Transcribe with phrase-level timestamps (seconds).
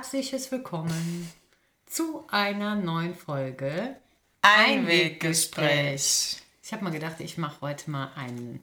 [0.00, 1.30] Herzliches Willkommen
[1.84, 3.96] zu einer neuen Folge
[4.40, 6.38] Einweggespräch.
[6.64, 8.62] Ich habe mal gedacht, ich mache heute mal ein,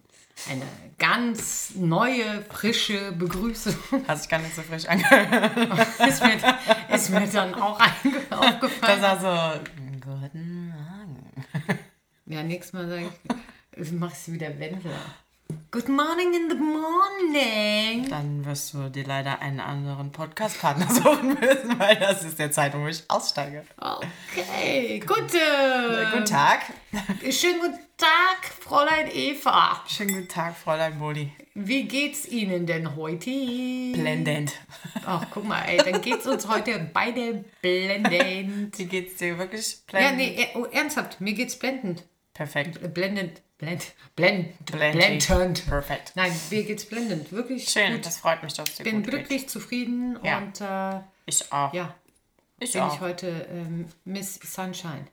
[0.50, 0.66] eine
[0.98, 3.76] ganz neue, frische Begrüßung.
[4.08, 5.56] Hat sich gar nicht so frisch angehört.
[6.10, 6.40] ist, mir,
[6.96, 9.02] ist mir dann auch einge- Das aufgefallen.
[9.04, 9.60] war so,
[10.04, 11.34] guten Morgen.
[12.26, 13.12] Ja, nächstes Mal sage
[13.76, 15.00] ich, machst du wieder Wendler.
[15.72, 18.10] Good morning in the morning.
[18.10, 22.84] Dann wirst du dir leider einen anderen Podcast-Partner suchen müssen, weil das ist der Zeitung,
[22.84, 23.64] wo ich aussteige.
[23.78, 26.10] Okay, gute.
[26.12, 26.62] Guten Tag.
[27.30, 29.84] Schönen guten Tag, Fräulein Eva.
[29.88, 31.32] Schönen guten Tag, Fräulein Boli.
[31.54, 33.30] Wie geht's Ihnen denn heute?
[33.94, 34.54] Blendend.
[35.06, 38.78] Ach, guck mal, ey, dann geht's uns heute beide blendend.
[38.80, 39.80] Wie geht's dir wirklich?
[39.92, 40.18] Ja, Blendend?
[40.18, 42.04] nee, eh, oh, ernsthaft, mir geht's blendend.
[42.38, 42.94] Perfekt.
[42.94, 45.66] Blendend, blend, blend, Blendend.
[45.68, 46.12] Perfekt.
[46.14, 48.06] Nein, mir geht's blendend, wirklich Schön, gut.
[48.06, 50.38] das freut mich, dass es dir bin gut glücklich, zufrieden Ja.
[50.38, 51.04] und äh, geht.
[51.26, 51.74] Ich auch.
[51.74, 51.96] ja,
[52.60, 52.94] ich bin auch.
[52.94, 55.08] ich heute ähm, Miss Sunshine.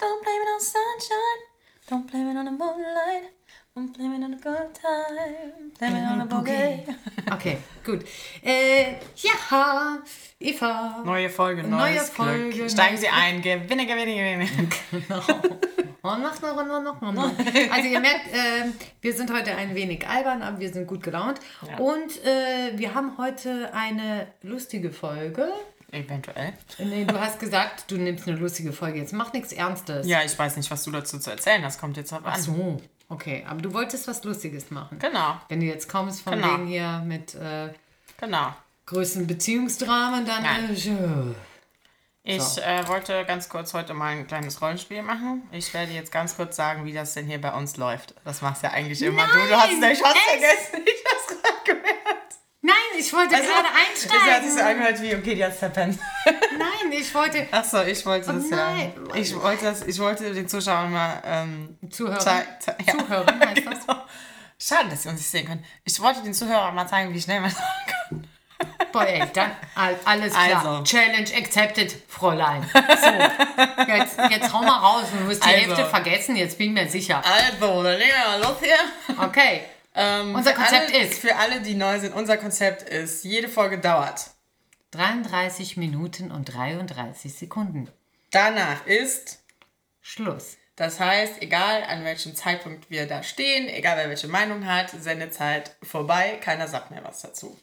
[0.00, 1.40] Don't blame it on sunshine.
[1.88, 3.30] Don't blame it on the moonlight.
[3.76, 5.70] Don't blame it on the good time.
[5.78, 6.86] Blame it on the bouquet.
[7.32, 8.04] Okay, gut.
[8.42, 10.02] Äh, ja,
[10.40, 11.02] Eva.
[11.04, 12.70] Neue Folge, Neue neues Folge, Glück.
[12.70, 13.40] Steigen Sie ein.
[13.40, 14.48] Gewinne, gewinne, gewinne.
[14.90, 15.22] Genau.
[17.70, 18.64] Also ihr merkt, äh,
[19.00, 21.40] wir sind heute ein wenig albern, aber wir sind gut gelaunt.
[21.66, 21.78] Ja.
[21.78, 25.48] Und äh, wir haben heute eine lustige Folge.
[25.92, 26.52] Eventuell.
[26.78, 29.00] Nee, du hast gesagt, du nimmst eine lustige Folge.
[29.00, 30.06] Jetzt mach nichts Ernstes.
[30.06, 31.80] Ja, ich weiß nicht, was du dazu zu erzählen hast.
[31.80, 32.32] Kommt jetzt auf an.
[32.34, 33.44] Ach so, okay.
[33.48, 34.98] Aber du wolltest was Lustiges machen.
[35.00, 36.54] Genau, Wenn du jetzt kommst von Genau.
[36.54, 37.70] wegen hier mit äh,
[38.20, 38.54] genau.
[38.86, 40.42] größten Beziehungsdramen, dann...
[40.44, 40.76] Nein.
[40.76, 41.49] Äh.
[42.22, 42.60] Ich So.
[42.60, 45.48] äh, wollte ganz kurz heute mal ein kleines Rollenspiel machen.
[45.52, 48.14] Ich werde jetzt ganz kurz sagen, wie das denn hier bei uns läuft.
[48.24, 49.32] Das machst ja eigentlich immer du.
[49.48, 50.28] Du hast es fast echt?
[50.40, 50.84] vergessen.
[50.86, 52.34] Ich hab's gerade gemerkt.
[52.62, 54.82] Nein, ich wollte Also, gerade Es hat sich so einsteigen.
[54.82, 55.98] angehört wie, okay, die hat's verpennt.
[56.26, 57.48] Nein, ich wollte...
[57.50, 58.56] Achso, ich wollte das ja.
[58.56, 58.92] nein.
[59.14, 62.20] Ich wollte, das, ich wollte den Zuschauern mal ähm, Zuhören.
[62.22, 62.98] ja.
[62.98, 63.86] Zuhören heißt das.
[63.86, 64.02] Genau.
[64.62, 65.64] Schade, dass sie uns nicht sehen können.
[65.84, 67.64] Ich wollte den Zuhörern mal zeigen, wie schnell man sagen
[68.10, 68.26] kann.
[68.92, 70.66] Boah, ey, dann all- alles klar.
[70.66, 70.82] Also.
[70.84, 72.64] Challenge accepted, Fräulein.
[72.72, 75.04] So, jetzt, jetzt hau mal raus.
[75.12, 75.66] Du wirst die Also.
[75.66, 77.22] Hälfte vergessen, jetzt bin ich mir sicher.
[77.24, 79.16] Also, dann legen wir mal los hier.
[79.26, 79.62] Okay.
[79.94, 83.78] Ähm, Unser Konzept alle, ist- Für alle, die neu sind, unser Konzept ist, jede Folge
[83.78, 84.30] dauert.
[84.92, 87.88] 33 Minuten und 33 Sekunden.
[88.32, 89.38] Danach ist,
[90.00, 90.56] Schluss.
[90.76, 95.76] das heißt, egal an welchem Zeitpunkt wir da stehen, egal wer welche Meinung hat, Sendezeit
[95.82, 97.56] vorbei, keiner sagt mehr was dazu.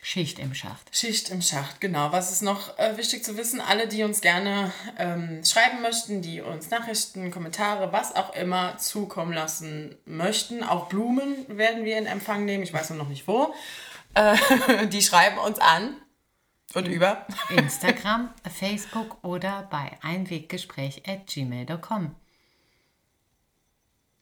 [0.00, 0.94] Schicht im Schacht.
[0.94, 2.12] Schicht im Schacht, genau.
[2.12, 3.60] Was ist noch äh, wichtig zu wissen?
[3.60, 9.32] Alle, die uns gerne ähm, schreiben möchten, die uns Nachrichten, Kommentare, was auch immer zukommen
[9.32, 13.54] lassen möchten, auch Blumen werden wir in Empfang nehmen, ich weiß nur noch nicht wo,
[14.14, 14.36] äh,
[14.86, 15.96] die schreiben uns an
[16.74, 17.26] und über.
[17.50, 22.14] Instagram, Facebook oder bei einweggespräch at gmail.com.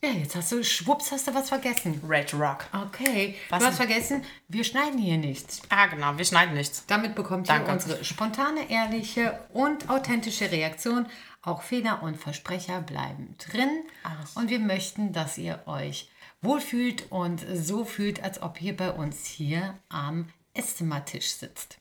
[0.06, 2.00] Ja, jetzt hast du, schwupps, hast du was vergessen.
[2.08, 2.66] Red Rock.
[2.72, 3.88] Okay, Was du hast denn?
[3.88, 5.62] vergessen, wir schneiden hier nichts.
[5.68, 6.84] Ah, genau, wir schneiden nichts.
[6.86, 7.70] Damit bekommt Danke.
[7.70, 11.06] ihr unsere spontane, ehrliche und authentische Reaktion.
[11.42, 13.82] Auch Fehler und Versprecher bleiben drin.
[14.04, 14.36] Alles.
[14.36, 16.08] Und wir möchten, dass ihr euch
[16.40, 21.78] wohlfühlt und so fühlt, als ob ihr bei uns hier am Esszimmertisch sitzt.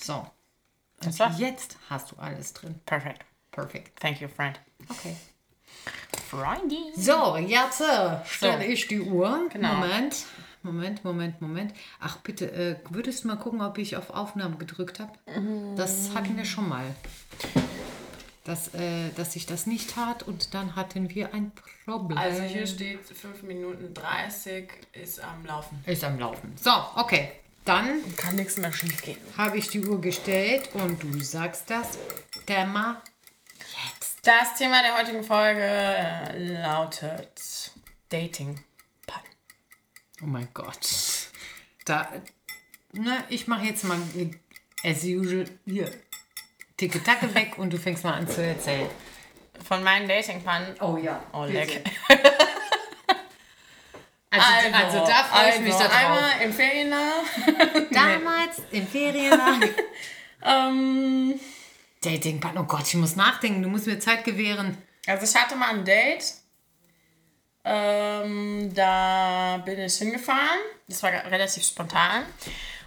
[0.00, 0.26] So.
[1.04, 2.80] Und jetzt hast du alles drin.
[2.84, 3.24] Perfekt.
[3.52, 4.00] Perfekt.
[4.00, 4.58] Thank you, friend.
[4.88, 5.14] Okay.
[6.28, 6.92] Freundy.
[6.96, 9.48] So, jetzt äh, stelle ich die Uhr.
[9.52, 9.74] Genau.
[9.74, 10.16] Moment.
[10.62, 11.74] Moment, Moment, Moment.
[12.00, 15.12] Ach, bitte, äh, würdest du mal gucken, ob ich auf Aufnahme gedrückt habe?
[15.76, 16.84] Das hatten wir schon mal.
[18.44, 21.52] Dass, äh, dass ich das nicht tat und dann hatten wir ein
[21.84, 22.18] Problem.
[22.18, 25.82] Also hier steht 5 Minuten 30 ist am Laufen.
[25.86, 26.52] Ist am Laufen.
[26.60, 27.32] So, okay.
[27.64, 29.16] Dann Kann nichts mehr schief gehen.
[29.38, 31.98] habe ich die Uhr gestellt und du sagst das.
[32.46, 33.00] Dämmer.
[34.24, 36.30] Das Thema der heutigen Folge
[36.62, 37.70] lautet
[38.08, 38.58] Dating.
[39.06, 39.20] Pan.
[40.22, 40.88] Oh mein Gott.
[41.84, 42.08] Da,
[42.92, 43.98] ne, ich mache jetzt mal
[44.82, 45.90] as usual hier.
[46.78, 48.88] Ticke-Tacke weg und du fängst mal an zu erzählen.
[49.68, 50.76] Von meinen Dating-Pannen.
[50.80, 51.22] Oh ja.
[51.32, 51.84] Oh, leck.
[54.36, 55.96] Also, also, da freue ich mich also, darauf.
[55.96, 57.86] Einmal im Ferienlager.
[57.92, 59.68] Damals im Ferienlager.
[60.44, 61.38] ähm,
[62.04, 63.62] Dating, oh Gott, ich muss nachdenken.
[63.62, 64.76] Du musst mir Zeit gewähren.
[65.06, 66.34] also ich hatte mal ein Date.
[67.64, 70.60] Ähm, da bin ich hingefahren.
[70.88, 72.24] Das war relativ spontan.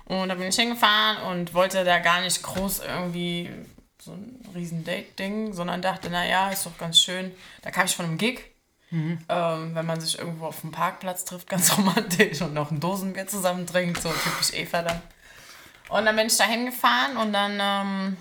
[0.06, 3.50] Und da bin ich hingefahren und wollte da gar nicht groß irgendwie
[4.00, 7.34] so ein riesen Date-Ding, sondern dachte, naja, ist doch ganz schön.
[7.62, 8.42] Da kam ich von einem Gig.
[9.28, 13.28] Ähm, wenn man sich irgendwo auf dem Parkplatz trifft, ganz romantisch und noch ein Dosenbier
[13.28, 15.02] zusammen trinkt, so typisch Eva dann.
[15.90, 18.18] Und dann bin ich da hingefahren und dann, ähm,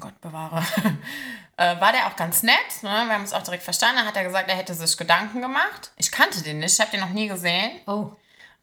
[0.00, 0.62] Gott bewahre,
[1.56, 2.54] äh, war der auch ganz nett.
[2.82, 2.88] Ne?
[2.90, 3.96] Wir haben uns auch direkt verstanden.
[3.98, 5.90] Dann hat er gesagt, er hätte sich Gedanken gemacht.
[5.96, 7.72] Ich kannte den nicht, ich habe den noch nie gesehen.
[7.86, 8.10] Oh.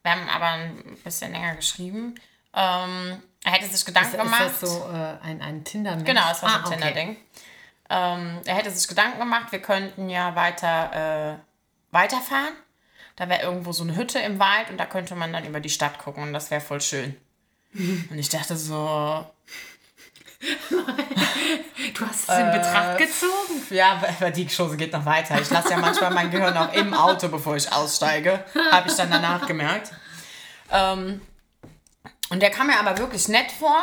[0.03, 2.15] Wir haben aber ein bisschen länger geschrieben.
[2.53, 4.43] Ähm, er hätte sich Gedanken Ist, ist gemacht.
[4.43, 6.05] das so äh, ein, ein Tinder-Mensch?
[6.05, 6.73] Genau, es war so Ah, ein okay.
[6.75, 7.17] Tinder-Ding.
[7.89, 11.37] Ähm, er hätte sich Gedanken gemacht, wir könnten ja weiter äh,
[11.91, 12.53] weiterfahren.
[13.15, 15.69] Da wäre irgendwo so eine Hütte im Wald und da könnte man dann über die
[15.69, 17.15] Stadt gucken und das wäre voll schön.
[17.73, 19.25] Und ich dachte so,
[20.69, 23.65] Du hast es in Betracht gezogen.
[23.69, 25.39] ja, aber die Chose geht noch weiter.
[25.39, 28.43] Ich lasse ja manchmal mein Gehirn auch im Auto, bevor ich aussteige.
[28.71, 29.91] Habe ich dann danach gemerkt.
[30.71, 31.21] Ähm,
[32.29, 33.77] und der kam mir aber wirklich nett vor.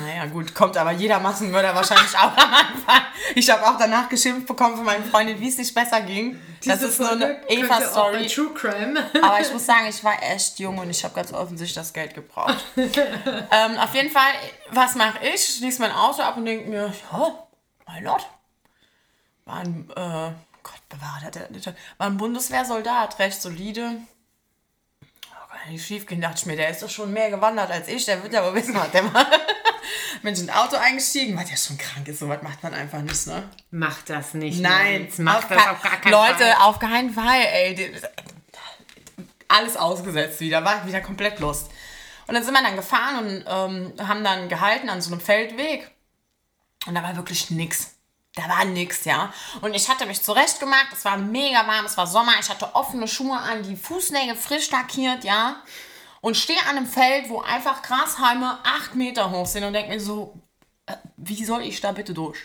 [0.00, 3.02] Naja, gut, kommt aber jeder Massenmörder wahrscheinlich auch am Anfang.
[3.34, 6.40] Ich habe auch danach geschimpft bekommen von meinen Freundin, wie es nicht besser ging.
[6.64, 8.26] das ist nur eine Eva-Story.
[8.26, 9.04] True Crime.
[9.22, 12.14] Aber ich muss sagen, ich war echt jung und ich habe ganz offensichtlich das Geld
[12.14, 12.64] gebraucht.
[12.76, 14.32] ähm, auf jeden Fall,
[14.70, 15.34] was mache ich?
[15.34, 17.46] Ich schließe mein Auto ab und denke mir, ja,
[17.86, 18.26] why not?
[19.44, 20.30] War ein, äh,
[20.62, 23.98] Gott bewahrt, hat er nicht, war ein Bundeswehrsoldat, recht solide.
[25.02, 28.04] Oh, nicht schief gehen, dachte ich mir, der ist doch schon mehr gewandert als ich,
[28.06, 29.26] der wird ja aber wissen, was der macht.
[30.24, 33.02] Bin ich in ein Auto eingestiegen, was ja schon krank ist, sowas macht man einfach
[33.02, 33.46] nicht, ne?
[33.70, 34.58] Mach das nicht.
[34.58, 36.56] Nein, Moritz, mach auf das auf gar keinen Leute, Fall.
[36.62, 37.92] auf keinen Fall, ey.
[39.48, 41.70] Alles ausgesetzt wieder, war wieder komplett Lust.
[42.26, 45.90] Und dann sind wir dann gefahren und ähm, haben dann gehalten an so einem Feldweg.
[46.86, 47.90] Und da war wirklich nix.
[48.34, 49.30] Da war nix, ja.
[49.60, 50.86] Und ich hatte mich zurecht gemacht.
[50.90, 52.32] Es war mega warm, es war Sommer.
[52.40, 55.56] Ich hatte offene Schuhe an, die Fußnägel frisch lackiert, ja.
[56.24, 60.00] Und stehe an einem Feld, wo einfach Grashalme acht Meter hoch sind und denke mir
[60.00, 60.34] so,
[60.86, 62.38] äh, wie soll ich da bitte durch?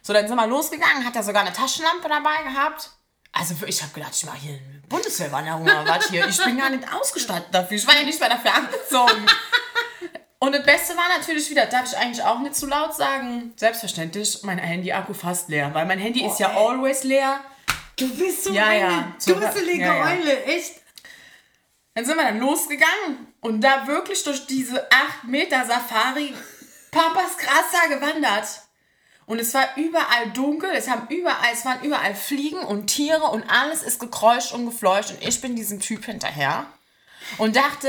[0.00, 2.90] So, dann sind wir losgegangen, hat er sogar eine Taschenlampe dabei gehabt.
[3.32, 6.26] Also ich habe gedacht, ich mache hier eine Bundeswehrwanderung oder was hier.
[6.26, 7.76] Ich bin gar nicht ausgestattet dafür.
[7.76, 9.26] Ich war ja nicht mehr dafür angezogen.
[10.38, 14.38] Und das Beste war natürlich wieder, darf ich eigentlich auch nicht zu laut sagen, selbstverständlich,
[14.44, 15.74] mein Handy-Akku fast leer.
[15.74, 17.40] Weil mein Handy ist ja always leer.
[17.96, 19.12] Du bist so Ja, eine ja.
[19.18, 20.04] So- dusselige ja, ja.
[20.06, 20.80] Eule, echt.
[21.94, 26.34] Dann sind wir dann losgegangen und da wirklich durch diese 8 Meter Safari
[26.90, 27.36] Papas
[27.72, 28.62] da gewandert.
[29.26, 33.48] Und es war überall dunkel, es haben überall, es waren überall Fliegen und Tiere und
[33.48, 36.66] alles ist gekreuscht und gefleucht und ich bin diesem Typ hinterher
[37.38, 37.88] und dachte,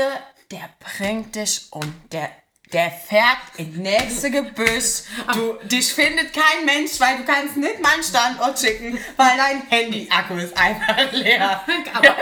[0.50, 2.30] der bringt dich um, der
[2.72, 5.02] der fährt ins nächste Gebüsch.
[5.32, 9.62] Du, dich findet kein Mensch, weil du kannst nicht mal einen Standort schicken, weil dein
[9.68, 11.64] Handy-Akku ist einfach leer.
[11.94, 12.16] Aber,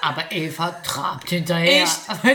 [0.00, 1.84] aber Eva trabt hinterher.
[1.84, 1.90] Ich,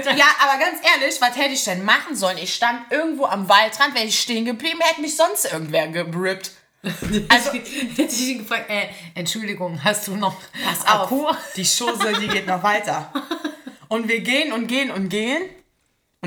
[0.06, 2.38] ja, aber ganz ehrlich, was hätte ich denn machen sollen?
[2.38, 6.52] Ich stand irgendwo am Waldrand, wäre ich stehen geblieben, hätte mich sonst irgendwer gerippt.
[7.30, 11.28] Also, hätte ich ihn gefragt, äh, Entschuldigung, hast du noch Pass Akku?
[11.28, 13.12] auf, die Chose, die geht noch weiter.
[13.90, 15.44] Und wir gehen und gehen und gehen.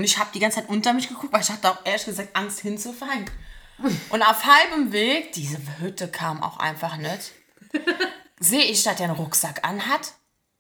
[0.00, 2.35] Und ich habe die ganze Zeit unter mich geguckt, weil ich hatte auch ehrlich gesagt
[2.35, 3.31] Angst hinzufallen.
[4.08, 7.32] Und auf halbem Weg, diese Hütte kam auch einfach nicht,
[8.41, 10.14] sehe ich, dass der einen Rucksack anhat.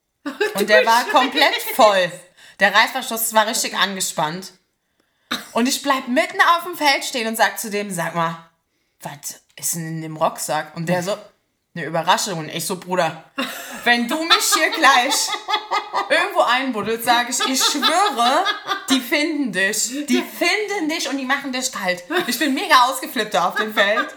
[0.56, 2.12] Und der war komplett voll.
[2.58, 4.52] Der Reißverschluss war richtig angespannt.
[5.52, 8.50] Und ich bleib mitten auf dem Feld stehen und sag zu dem, sag mal,
[9.00, 10.76] was ist denn in dem Rucksack?
[10.76, 11.16] Und der so,
[11.74, 12.40] eine Überraschung.
[12.40, 13.24] Und ich so, Bruder,
[13.84, 15.28] wenn du mich hier gleich
[16.08, 18.44] irgendwo einbuddelt, sage ich, ich schwöre,
[18.88, 20.06] die finden dich.
[20.06, 22.04] Die finden dich und die machen dich kalt.
[22.26, 24.08] Ich bin mega ausgeflippt da auf dem Feld.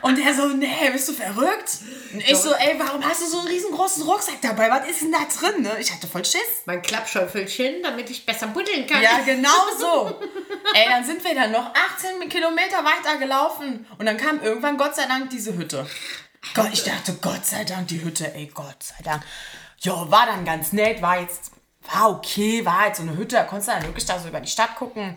[0.00, 1.78] Und der so, nee, bist du verrückt?
[2.12, 4.68] Und ich so, ey, warum hast du so einen riesengroßen Rucksack dabei?
[4.70, 5.62] Was ist denn da drin?
[5.62, 5.76] Ne?
[5.80, 6.40] Ich hatte voll Schiss.
[6.66, 9.00] Mein Klappschäufelchen, damit ich besser buddeln kann.
[9.00, 10.20] Ja, genau so.
[10.74, 13.86] Ey, dann sind wir dann noch 18 Kilometer weiter gelaufen.
[13.98, 15.86] Und dann kam irgendwann, Gott sei Dank, diese Hütte.
[16.54, 19.22] Gott, ich dachte, Gott sei Dank, die Hütte, ey, Gott sei Dank.
[19.78, 21.52] Jo, war dann ganz nett, war jetzt,
[21.90, 24.40] war okay, war halt so eine Hütte, da konntest du dann wirklich da so über
[24.40, 25.16] die Stadt gucken.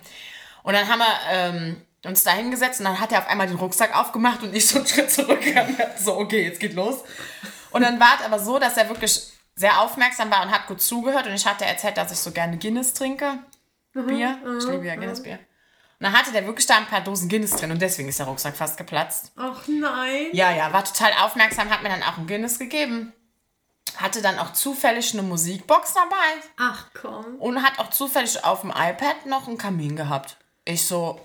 [0.63, 3.57] Und dann haben wir ähm, uns da hingesetzt und dann hat er auf einmal den
[3.57, 5.43] Rucksack aufgemacht und ich so einen Schritt zurück.
[5.97, 7.03] so, okay, jetzt geht los.
[7.71, 10.81] Und dann war es aber so, dass er wirklich sehr aufmerksam war und hat gut
[10.81, 11.27] zugehört.
[11.27, 13.39] Und ich hatte erzählt, dass ich so gerne Guinness trinke.
[13.93, 14.37] Bier.
[14.57, 15.35] Ich liebe ja Guinness-Bier.
[15.35, 15.54] Und
[16.05, 18.55] dann hatte der wirklich da ein paar Dosen Guinness drin und deswegen ist der Rucksack
[18.55, 19.31] fast geplatzt.
[19.35, 20.27] Ach nein.
[20.33, 23.11] Ja, ja, war total aufmerksam, hat mir dann auch ein Guinness gegeben.
[23.97, 27.35] Hatte dann auch zufällig eine Musikbox dabei Ach komm.
[27.39, 30.37] und hat auch zufällig auf dem iPad noch einen Kamin gehabt.
[30.65, 31.21] Ich so,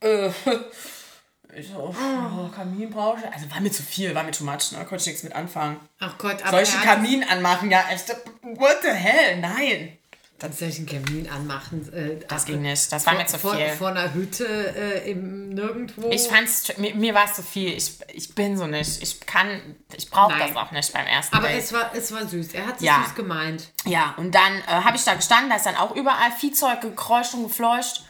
[0.00, 0.28] äh,
[1.54, 3.32] ich so, oh, Kamin brauche ich.
[3.34, 4.78] Also war mir zu viel, war mir too much, ne?
[4.84, 5.80] Konnte ich nichts mit anfangen.
[5.98, 7.70] Ach Gott, aber er hat- Kamin anmachen?
[7.70, 8.08] Ja, echt,
[8.42, 9.38] what the hell?
[9.40, 9.98] Nein.
[10.40, 11.90] Dann soll ich einen Kamin anmachen.
[11.92, 13.68] Äh, das ging nicht, das war vor, mir zu vor, viel.
[13.70, 16.10] Vor einer Hütte äh, im Nirgendwo.
[16.10, 17.72] Ich fand's, mir, mir war es zu viel.
[17.72, 19.00] Ich, ich bin so nicht.
[19.00, 21.62] Ich kann, ich brauche das auch nicht beim ersten Aber Date.
[21.62, 22.52] es war, es war süß.
[22.52, 23.04] Er hat es Ja.
[23.06, 23.70] süß gemeint.
[23.86, 27.34] Ja, und dann äh, habe ich da gestanden, da ist dann auch überall Viehzeug gekreuscht
[27.34, 28.02] und gefleuscht.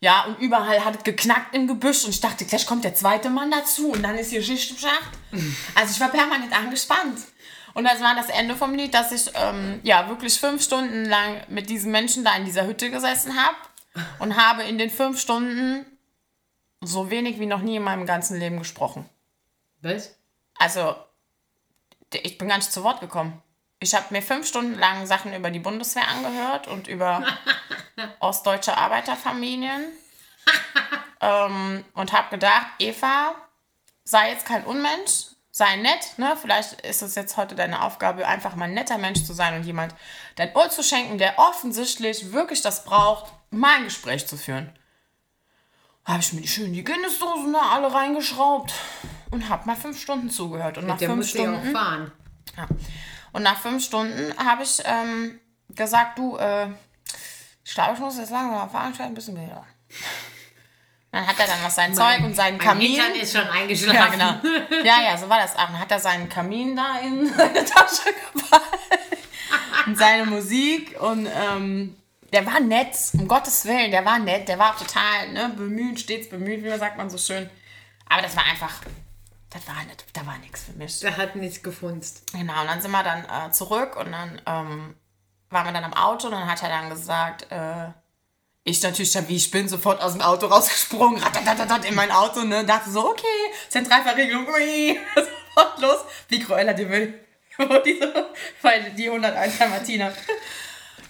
[0.00, 3.30] Ja, und überall hat es geknackt im Gebüsch und ich dachte, gleich kommt der zweite
[3.30, 5.10] Mann dazu und dann ist hier Schicht im Schacht.
[5.74, 7.18] Also ich war permanent angespannt.
[7.76, 11.42] Und das war das Ende vom Lied, dass ich ähm, ja wirklich fünf Stunden lang
[11.48, 13.56] mit diesen Menschen da in dieser Hütte gesessen habe
[14.18, 15.84] und habe in den fünf Stunden
[16.80, 19.06] so wenig wie noch nie in meinem ganzen Leben gesprochen.
[19.82, 20.16] Was?
[20.58, 20.96] Also,
[22.14, 23.42] ich bin gar nicht zu Wort gekommen.
[23.78, 27.26] Ich habe mir fünf Stunden lang Sachen über die Bundeswehr angehört und über
[28.20, 29.84] ostdeutsche Arbeiterfamilien.
[31.20, 33.34] ähm, und habe gedacht, Eva,
[34.02, 36.18] sei jetzt kein Unmensch, sei nett.
[36.18, 36.36] Ne?
[36.38, 39.64] Vielleicht ist es jetzt heute deine Aufgabe, einfach mal ein netter Mensch zu sein und
[39.64, 39.94] jemand
[40.34, 44.70] dein Ohr zu schenken, der offensichtlich wirklich das braucht, mal ein Gespräch zu führen.
[46.04, 48.74] Habe ich mir die schönen die Guinness-Dosen da alle reingeschraubt
[49.30, 50.76] und habe mal fünf Stunden zugehört.
[50.76, 52.12] Und nach Der fünf musste ja Stunden fahren.
[52.54, 52.68] ja.
[53.32, 56.68] Und nach fünf Stunden habe ich ähm, gesagt, du, äh,
[57.64, 59.64] ich glaube, ich muss jetzt langsam fahren, ich werde ein bisschen müde.
[61.16, 62.90] Dann hat er dann noch sein Zeug und seinen Mein Kamin.
[62.90, 64.20] Hintern ist schon eingeschlafen.
[64.20, 64.84] Ja, genau.
[64.84, 65.64] Ja, ja, so war das auch.
[65.64, 68.78] Dann hat er seinen Kamin da in seine Tasche gepackt.
[69.86, 71.00] Und seine Musik.
[71.00, 71.96] Und ähm,
[72.34, 74.46] der war nett, um Gottes Willen, der war nett.
[74.46, 77.48] Der war auch total ne, bemüht, stets bemüht, wie sagt man so schön.
[78.10, 78.74] Aber das war einfach,
[79.48, 81.00] das war nicht, da war nichts für mich.
[81.00, 82.30] Der hat nichts gefunzt.
[82.32, 84.94] Genau, und dann sind wir dann äh, zurück und dann ähm,
[85.48, 87.88] waren wir dann am Auto und dann hat er dann gesagt, äh,
[88.68, 92.64] ich natürlich, wie ich bin, sofort aus dem Auto rausgesprungen, ratatatat in mein Auto, ne,
[92.64, 93.24] dachte so, okay,
[93.68, 97.14] Zentralverriegelung, ui, sofort los, wie Cruella de
[97.86, 98.26] diese,
[98.62, 100.12] weil die 101 Martina.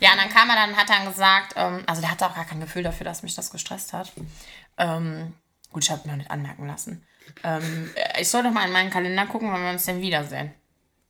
[0.01, 2.45] Ja, und dann kam er dann hat dann gesagt, ähm, also der hatte auch gar
[2.45, 4.13] kein Gefühl dafür, dass mich das gestresst hat.
[4.77, 5.33] Ähm,
[5.73, 7.07] gut, ich habe mir auch nicht anmerken lassen.
[7.43, 10.53] Ähm, ich soll doch mal in meinen Kalender gucken, wann wir uns denn wiedersehen.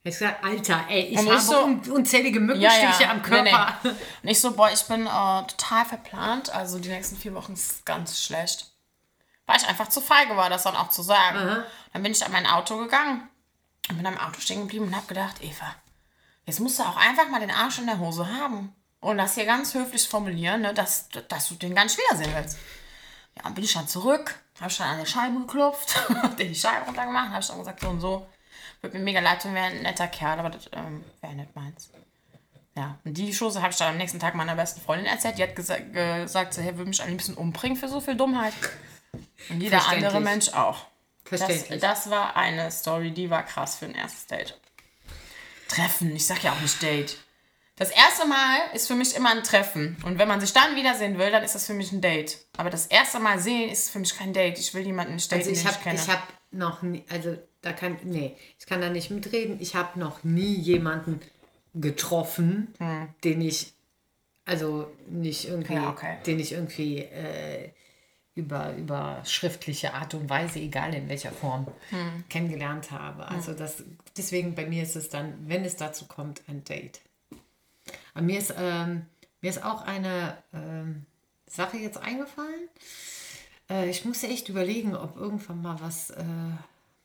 [0.07, 3.77] Hat gesagt, Alter, ey, ich Und habe ich so- un unzählige Mückenstiche am Körper.
[3.83, 3.97] Nee, nee.
[4.23, 6.51] Und ich so, boah, ich bin äh, total verplant.
[6.51, 8.71] Also die nächsten vier Wochen ist ganz schlecht.
[9.47, 11.65] Weil ich einfach zu feige war, das dann auch zu sagen.
[11.93, 13.29] Dann bin ich an mein Auto gegangen
[13.89, 15.75] und bin am Auto stehen geblieben und habe gedacht, Eva,
[16.45, 18.75] jetzt musst du auch einfach mal den Arsch in der Hose haben.
[19.01, 22.59] Und das hier ganz höflich formulieren, ne, dass, dass du den gar nicht wiedersehen willst.
[23.37, 26.49] Ja, und bin ich dann zurück, habe ich dann an der Scheibe geklopft, hab den
[26.49, 28.27] die Scheibe runtergemacht, habe ich dann gesagt, so und so.
[28.81, 31.91] Würde mir mega leid tun, wäre ein netter Kerl, aber das ähm, wäre nicht meins.
[32.77, 35.39] Ja, und die Chose habe ich dann am nächsten Tag meiner besten Freundin erzählt.
[35.39, 38.53] Die hat gesa gesagt, sie würde mich am liebsten umbringen für so viel Dummheit.
[39.49, 40.85] Und jeder andere Mensch auch.
[41.31, 41.81] Das, Verständlich.
[41.81, 44.61] das war eine Story, die war krass für ein erstes Date.
[45.69, 47.17] Treffen, ich sag ja auch nicht Date.
[47.79, 49.97] Das erste Mal ist für mich immer ein Treffen.
[50.05, 52.39] Und wenn man sich dann wiedersehen will, dann ist das für mich ein Date.
[52.57, 54.59] Aber das erste Mal sehen ist für mich kein Date.
[54.59, 56.01] Ich will jemanden nicht daten, Also ich den ich habe kenne.
[56.01, 59.59] ich hab noch nie, also da kann, nee, ich kann da nicht mitreden.
[59.61, 61.21] Ich habe noch nie jemanden
[61.75, 62.73] getroffen,
[63.23, 63.75] den ich,
[64.47, 65.83] also nicht irgendwie, Hm.
[65.83, 66.17] Ja, okay.
[66.25, 67.71] den ich irgendwie äh,
[68.35, 72.25] über, über schriftliche Art und Weise, egal in welcher Form, Hm.
[72.31, 73.29] kennengelernt habe.
[73.29, 73.83] Also das,
[74.17, 77.01] deswegen bei mir ist es dann, wenn es dazu kommt, ein Date.
[78.17, 79.05] Aber mir ist, ähm,
[79.43, 81.05] mir ist auch eine ähm,
[81.47, 82.71] Sache jetzt eingefallen.
[83.69, 86.25] Äh, ich musste echt überlegen, ob irgendwann mal was äh,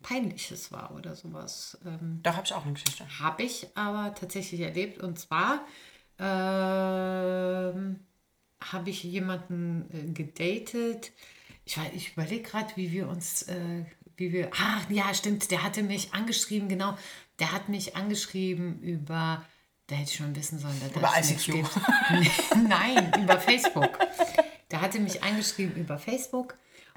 [0.02, 1.78] Peinliches war oder sowas.
[1.86, 3.06] Ähm, Doch, habe ich auch eine Geschichte.
[3.20, 5.04] Habe ich aber tatsächlich erlebt.
[5.04, 5.66] Und zwar
[6.18, 8.00] ähm,
[8.62, 11.12] habe ich jemanden äh, gedatet.
[11.66, 13.84] Ich, ich überlege gerade, wie wir uns, äh,
[14.16, 16.98] wie wir, ah, ja, stimmt, der hatte mich angeschrieben, genau,
[17.40, 19.44] der hat mich angeschrieben über,
[19.92, 21.54] da hätte ich schon wissen sollen, dass Über das nicht ICQ.
[21.58, 21.80] gibt.
[22.70, 24.00] Nein, über Facebook.
[24.72, 26.56] Der hatte mich angeschrieben über Facebook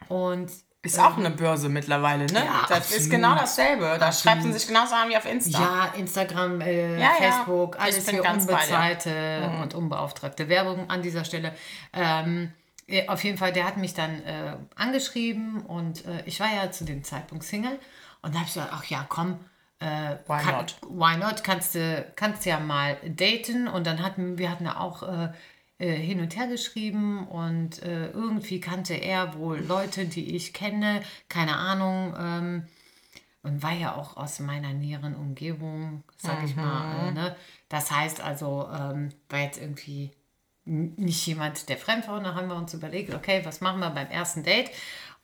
[0.09, 0.49] und
[0.83, 2.45] Ist auch eine Börse mittlerweile, ne?
[2.45, 3.11] Ja, das ist absolut.
[3.11, 3.97] genau dasselbe.
[3.99, 5.59] Da schreibt man sich genauso an wie auf Insta.
[5.59, 7.11] Ja, Instagram, äh, Ja, ja.
[7.19, 11.53] Facebook, Ich alles hier ganz unbezahlte und unbeauftragte Werbung an dieser Stelle.
[11.93, 12.53] Ähm,
[12.87, 16.71] äh, auf jeden Fall, der hat mich dann äh, angeschrieben und äh, ich war ja
[16.71, 17.77] zu dem Zeitpunkt Single
[18.23, 19.41] und da habe ich gesagt, ach ja, komm,
[19.81, 20.77] äh, Why kann, not?
[20.89, 21.45] Why not?
[21.45, 25.33] Kannst du kannst ja mal daten und dann hatten wir hatten auch äh,
[25.79, 31.03] äh, hin und her geschrieben und äh, irgendwie kannte er wohl Leute, die ich kenne,
[31.29, 32.15] keine Ahnung.
[32.19, 32.69] Ähm,
[33.43, 37.09] und war ja auch aus meiner näheren Umgebung, sag ich mal.
[37.09, 37.37] Äh, ne?
[37.69, 40.13] Das heißt also, ähm, war jetzt irgendwie
[40.65, 42.17] nicht jemand, der fremd war.
[42.17, 44.71] Und dann haben wir uns überlegt, okay, was machen wir beim ersten Date?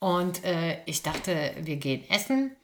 [0.00, 2.54] Und äh, ich dachte, wir gehen essen.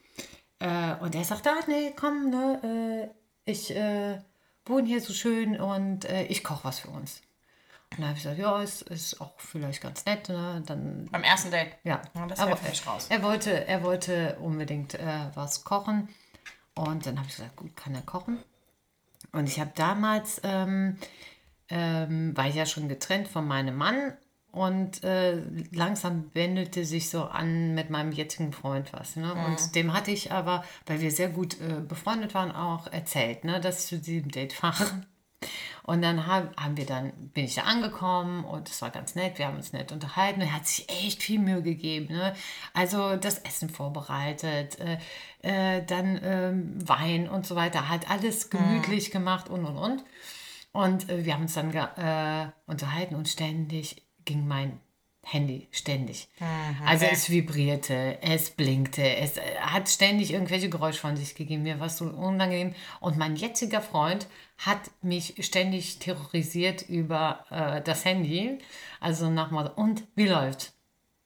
[0.59, 3.11] Äh, und er sagte, ach nee, komm, ne,
[3.47, 4.19] äh, ich äh,
[4.65, 7.21] wohne hier so schön und äh, ich koche was für uns.
[7.93, 10.29] Und dann habe ich gesagt, ja, ist, ist auch vielleicht ganz nett.
[10.29, 10.63] Ne?
[10.67, 11.75] Dann, Beim ersten Date?
[11.85, 13.07] ja, Ja, das aber frisch raus.
[13.11, 16.09] er wollte, er wollte unbedingt äh, was kochen.
[16.75, 18.39] Und dann habe ich gesagt, gut, kann er kochen?
[19.33, 20.99] Und ich habe damals, ähm,
[21.69, 24.17] ähm, war ich ja schon getrennt von meinem Mann
[24.57, 29.15] und äh, langsam wendelte sich so an mit meinem jetzigen Freund was.
[29.15, 29.35] Ne?
[29.35, 33.61] Und dem hatte ich aber, weil wir sehr gut äh, befreundet waren, auch erzählt, ne,
[33.61, 34.87] dass ich zu diesem Date fahre.
[35.83, 39.39] Und dann haben, haben wir dann, bin ich da angekommen und es war ganz nett,
[39.39, 40.41] wir haben uns nett unterhalten.
[40.41, 42.13] Er hat sich echt viel Mühe gegeben.
[42.13, 42.35] Ne?
[42.75, 44.99] Also das Essen vorbereitet, äh,
[45.43, 50.05] äh, dann ähm, Wein und so weiter, hat alles gemütlich gemacht und und und.
[50.73, 54.79] Und äh, wir haben uns dann äh, unterhalten und ständig ging mein
[55.29, 56.29] Handy, ständig.
[56.85, 61.65] Also es vibrierte, es blinkte, es äh, hat ständig irgendwelche Geräusche von sich gegeben.
[61.65, 62.75] Mir war es so unangenehm.
[63.01, 64.29] Und mein jetziger Freund
[64.59, 68.59] hat mich ständig terrorisiert über äh, das Handy.
[69.01, 70.75] Also nach Motto, und wie läuft?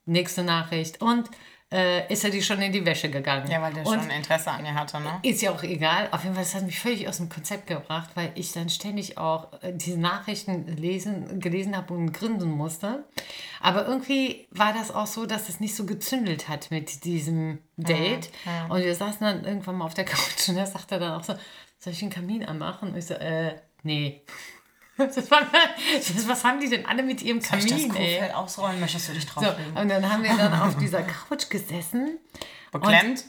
[0.06, 1.02] Nächste Nachricht.
[1.02, 1.28] Und
[1.72, 3.48] äh, ist er die schon in die Wäsche gegangen?
[3.50, 5.20] Ja, weil der und schon Interesse an dir hatte, ne?
[5.22, 6.08] ist ja auch egal.
[6.10, 9.18] Auf jeden Fall, das hat mich völlig aus dem Konzept gebracht, weil ich dann ständig
[9.18, 13.04] auch äh, diese Nachrichten lesen, gelesen habe und grinsen musste.
[13.60, 18.30] Aber irgendwie war das auch so, dass es nicht so gezündelt hat mit diesem Date.
[18.68, 21.34] Und wir saßen dann irgendwann mal auf der Couch und er sagte dann auch so,
[21.78, 22.90] soll ich den Kamin anmachen?
[22.90, 24.22] Und ich so, äh, nee.
[25.30, 25.42] War,
[26.26, 28.14] was haben die denn alle mit ihrem Soll ich das Kamin, ey?
[28.16, 28.80] Kuhfeld ausrollen?
[28.80, 29.76] Möchtest du dich So, drauflegen?
[29.76, 32.18] und dann haben wir dann auf dieser Couch gesessen
[32.72, 33.24] Beklemmt?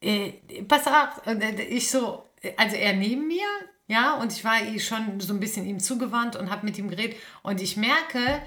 [0.00, 0.32] äh,
[0.68, 3.46] pass auf, und äh, ich so, also er neben mir,
[3.86, 7.16] ja, und ich war schon so ein bisschen ihm zugewandt und habe mit ihm geredet
[7.42, 8.40] und ich merke,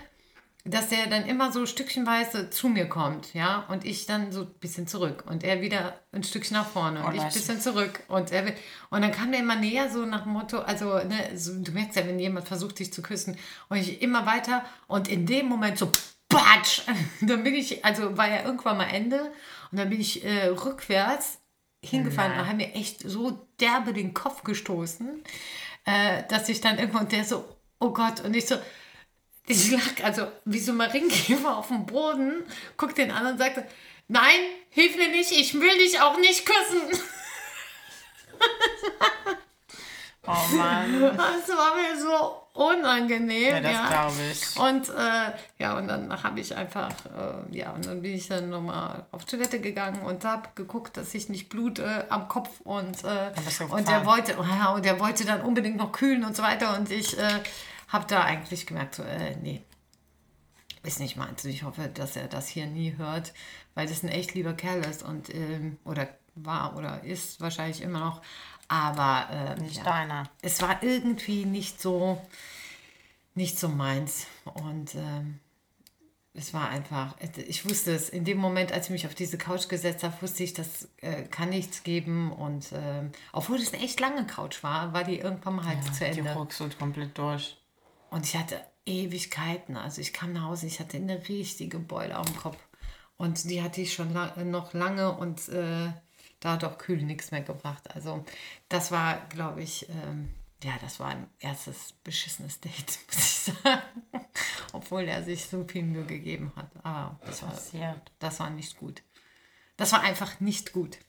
[0.69, 4.53] dass er dann immer so stückchenweise zu mir kommt, ja, und ich dann so ein
[4.59, 8.01] bisschen zurück und er wieder ein Stückchen nach vorne und Oh, ich ein bisschen zurück
[8.07, 8.55] und er will-
[8.89, 11.95] und dann kam der immer näher so nach dem Motto, also ne, so, du merkst
[11.95, 13.37] ja, wenn jemand versucht dich zu küssen
[13.69, 15.91] und ich immer weiter und in dem Moment so
[16.29, 16.81] Patsch,
[17.21, 19.31] dann bin ich, also war ja irgendwann mal Ende
[19.71, 21.39] und dann bin ich äh, rückwärts
[21.83, 25.23] hingefallen und haben mir echt so derbe den Kopf gestoßen,
[25.85, 27.45] äh, dass ich dann irgendwann der so,
[27.79, 28.55] oh Gott, und ich so,
[29.47, 32.43] ich lag also wie so ein Marienkäfer auf dem Boden,
[32.75, 33.65] guck den an und sagte,
[34.07, 37.01] nein, hilf mir nicht, ich will dich auch nicht küssen.
[40.27, 41.01] Oh Mann.
[41.01, 43.55] Das war mir so unangenehm.
[43.55, 43.87] Ja, das ja.
[43.87, 44.59] glaube ich.
[44.59, 48.49] Und äh, ja, und dann habe ich einfach, äh, ja, und dann bin ich dann
[48.49, 53.31] nochmal auf Toilette gegangen und habe geguckt, dass ich nicht blute am Kopf und, äh,
[53.69, 54.35] und der wollte,
[54.75, 57.39] und der wollte dann unbedingt noch kühlen und so weiter und ich äh,
[57.87, 59.61] habe da eigentlich gemerkt, so, äh, nee,
[60.83, 61.43] ist nicht meins.
[61.45, 63.33] Ich hoffe, dass er das hier nie hört,
[63.75, 67.99] weil das ein echt lieber Kerl ist und, ähm, oder war oder ist wahrscheinlich immer
[67.99, 68.21] noch,
[68.67, 70.29] aber äh, Nicht ja deiner.
[70.41, 72.21] es war irgendwie nicht so,
[73.33, 74.27] nicht so meins.
[74.53, 75.39] Und ähm,
[76.33, 77.15] es war einfach,
[77.47, 80.43] ich wusste es, in dem Moment, als ich mich auf diese Couch gesetzt habe, wusste
[80.43, 82.31] ich, das äh, kann nichts geben.
[82.31, 86.05] Und ähm, obwohl es eine echt lange Couch war, war die irgendwann mal halt zu
[86.05, 86.33] Die Ende.
[86.33, 87.57] ruckselt komplett durch.
[88.09, 89.77] Und ich hatte Ewigkeiten.
[89.77, 92.57] Also ich kam nach Hause, ich hatte eine richtige Beule am Kopf.
[93.17, 95.91] Und die hatte ich schon la noch lange und äh,
[96.39, 97.93] da hat auch kühl nichts mehr gebracht.
[97.95, 98.23] Also
[98.69, 103.81] das war, glaube ich, ähm, ja, das war ein erstes beschissenes Date, muss ich sagen.
[104.73, 106.69] Obwohl er sich so viel Mühe gegeben hat.
[106.83, 109.01] Aber das war, das war nicht gut.
[109.77, 110.99] Das war einfach nicht gut.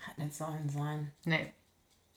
[0.00, 1.12] Hat nicht sollen sein.
[1.24, 1.52] Nee.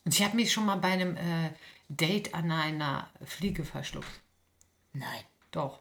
[0.06, 1.50] Und ich habe mich schon mal bei einem äh,
[1.90, 4.08] Date an einer Fliege verschluckt.
[4.94, 5.24] Nein.
[5.52, 5.80] Doch.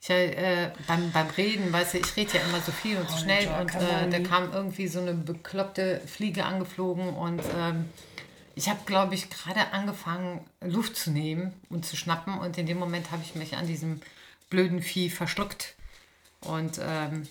[0.00, 3.18] Ich, äh, beim, beim Reden, weißt du, ich rede ja immer so viel und so
[3.18, 7.86] schnell und äh, da kam irgendwie so eine bekloppte Fliege angeflogen und ähm,
[8.54, 12.78] ich habe, glaube ich, gerade angefangen, Luft zu nehmen und zu schnappen und in dem
[12.78, 14.00] Moment habe ich mich an diesem
[14.48, 15.74] blöden Vieh verschluckt
[16.40, 17.28] und ähm,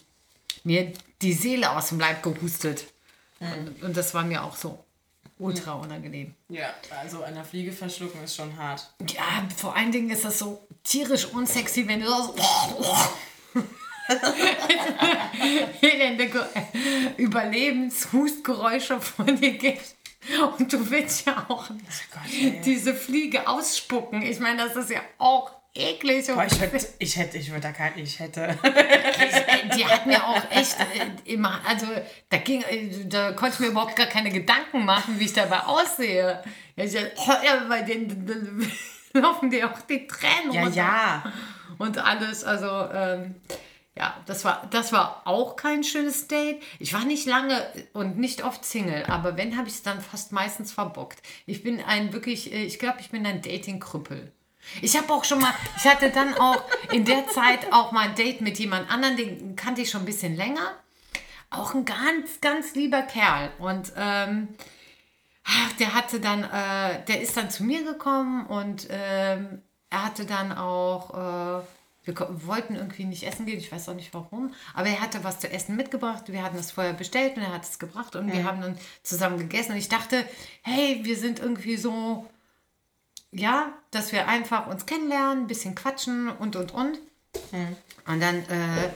[0.64, 2.86] mir die Seele aus dem Leib gehustet.
[3.40, 4.85] Und, und das war mir auch so
[5.38, 6.34] ultra unangenehm.
[6.50, 8.90] Ja, also einer Fliege verschlucken ist schon hart.
[9.10, 12.36] Ja, vor allen Dingen ist das so tierisch unsexy, wenn du so
[15.82, 16.46] elende Ge-
[17.18, 19.96] Überlebenshustgeräusche von dir gibst.
[20.58, 22.62] Und du willst ja auch nicht Gott, ey.
[22.66, 24.24] diese Fliege ausspucken.
[24.24, 26.28] Ich meine, das ist ja auch eklig.
[26.28, 28.58] Boah, ich hätte, ich hätte, ich würde da kein, ich hätte.
[29.78, 31.86] die hat mir auch echt äh, immer, also
[32.30, 35.60] da ging, äh, da konnte ich mir überhaupt gar keine Gedanken machen, wie ich dabei
[35.62, 36.44] aussehe.
[36.76, 38.72] Ja, ich, ja, bei denen
[39.14, 40.76] laufen dir auch die Tränen Ja, runter.
[40.78, 41.24] ja.
[41.78, 42.44] und alles.
[42.44, 43.36] Also ähm,
[43.98, 46.62] ja, das war, das war auch kein schönes Date.
[46.80, 50.34] Ich war nicht lange und nicht oft Single, aber wenn, habe ich es dann fast
[50.34, 51.22] meistens verbockt.
[51.46, 54.32] Ich bin ein wirklich, äh, ich glaube, ich bin ein Dating-Krüppel.
[54.82, 58.16] Ich habe auch schon mal, ich hatte dann auch in der Zeit auch mal ein
[58.16, 60.74] Date mit jemand anderem, den kannte ich schon ein bisschen länger.
[61.50, 63.52] Auch ein ganz, ganz lieber Kerl.
[63.60, 64.50] Und ähm,
[65.46, 70.26] ach, der hatte dann, äh, der ist dann zu mir gekommen und ähm, er hatte
[70.26, 71.64] dann auch, äh,
[72.04, 75.40] wir wollten irgendwie nicht essen gehen, ich weiß auch nicht warum, aber er hatte was
[75.40, 76.26] zu essen mitgebracht.
[76.28, 79.38] Wir hatten das vorher bestellt und er hat es gebracht und wir haben dann zusammen
[79.38, 79.72] gegessen.
[79.72, 80.24] Und ich dachte,
[80.62, 82.28] hey, wir sind irgendwie so,
[83.36, 87.00] ja, dass wir einfach uns kennenlernen, ein bisschen quatschen und und und.
[88.08, 88.90] Und dann äh,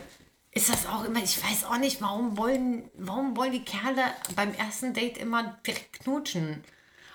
[0.52, 4.04] ist das auch immer, ich weiß auch nicht, warum wollen, warum wollen die Kerle
[4.36, 6.64] beim ersten Date immer direkt knutschen?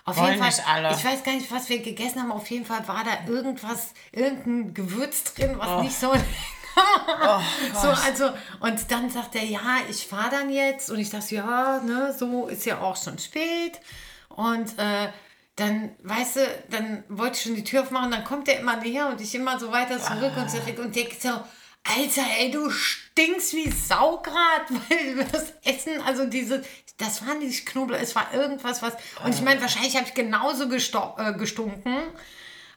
[0.06, 0.94] Auf Wollen jeden Fall, alle.
[0.94, 2.30] ich weiß gar nicht, was wir gegessen haben.
[2.30, 6.12] Auf jeden Fall war da irgendwas, irgendein Gewürz drin, was nicht so.
[7.72, 10.90] so, also, und dann sagt er, ja, ich fahre dann jetzt.
[10.90, 13.80] Und ich dachte, ja, ne, so ist ja auch schon spät.
[14.28, 15.08] Und äh,
[15.56, 16.40] dann, weißt du,
[16.70, 19.58] dann wollte ich schon die Tür aufmachen, dann kommt er immer näher und ich immer
[19.58, 24.70] so weiter zurück und zurück und denke so, Alter, ey, du stinkst wie Sau grad,
[24.88, 26.64] weil das Essen, also diese,
[26.96, 30.64] das war nicht Knoblauch, es war irgendwas, was, und ich meine, wahrscheinlich habe ich genauso
[30.64, 32.02] äh, gestunken,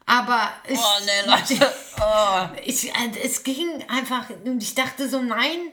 [0.06, 1.26] aber ich, Oh, nee,
[1.58, 1.74] Leute.
[2.00, 2.60] Oh.
[2.64, 5.72] ich, äh, es ging einfach und ich dachte so, nein,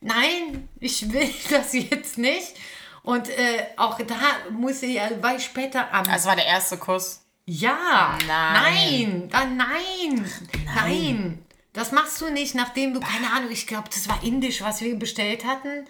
[0.00, 2.54] nein, ich will das jetzt nicht.
[3.04, 4.16] Und äh, auch da
[4.50, 6.04] muss ich, ja, war ich später am.
[6.04, 7.20] Das war der erste Kuss.
[7.46, 9.28] ja, Nein.
[9.30, 10.30] nein, nein, nein,
[10.74, 11.46] nein.
[11.72, 14.98] Das machst du nicht, nachdem du, keine Ahnung, ich glaube, das war indisch, was wir
[14.98, 15.86] bestellt hatten.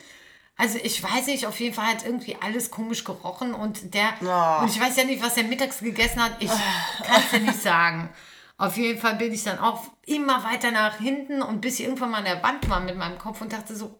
[0.57, 4.63] Also ich weiß nicht, auf jeden Fall hat irgendwie alles komisch gerochen und der, Oh.
[4.63, 7.63] und ich weiß ja nicht, was er mittags gegessen hat, ich kann es ja nicht
[7.63, 8.09] sagen.
[8.57, 12.11] Auf jeden Fall bin ich dann auch immer weiter nach hinten und bis ich irgendwann
[12.13, 13.99] mal an der Wand war mit meinem Kopf und dachte so,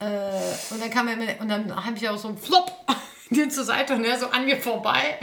[0.00, 2.72] äh, und dann kam er mit, und dann habe ich auch so flop
[3.30, 5.18] den zur Seite und er so an mir vorbei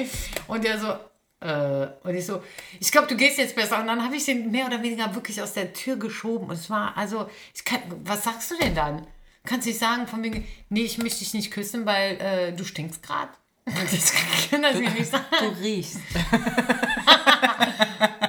[0.47, 0.93] und der so,
[1.39, 2.41] äh, und ich so,
[2.79, 3.79] ich glaube, du gehst jetzt besser.
[3.79, 6.49] Und dann habe ich den mehr oder weniger wirklich aus der Tür geschoben.
[6.49, 9.05] Und es war, also, ich kann, was sagst du denn dann?
[9.45, 12.63] Kannst du nicht sagen, von wegen, nee, ich möchte dich nicht küssen, weil äh, du
[12.63, 13.31] stinkst gerade?
[13.91, 14.13] Das
[14.49, 15.25] kann das mir nicht sagen.
[15.39, 15.99] Du riechst.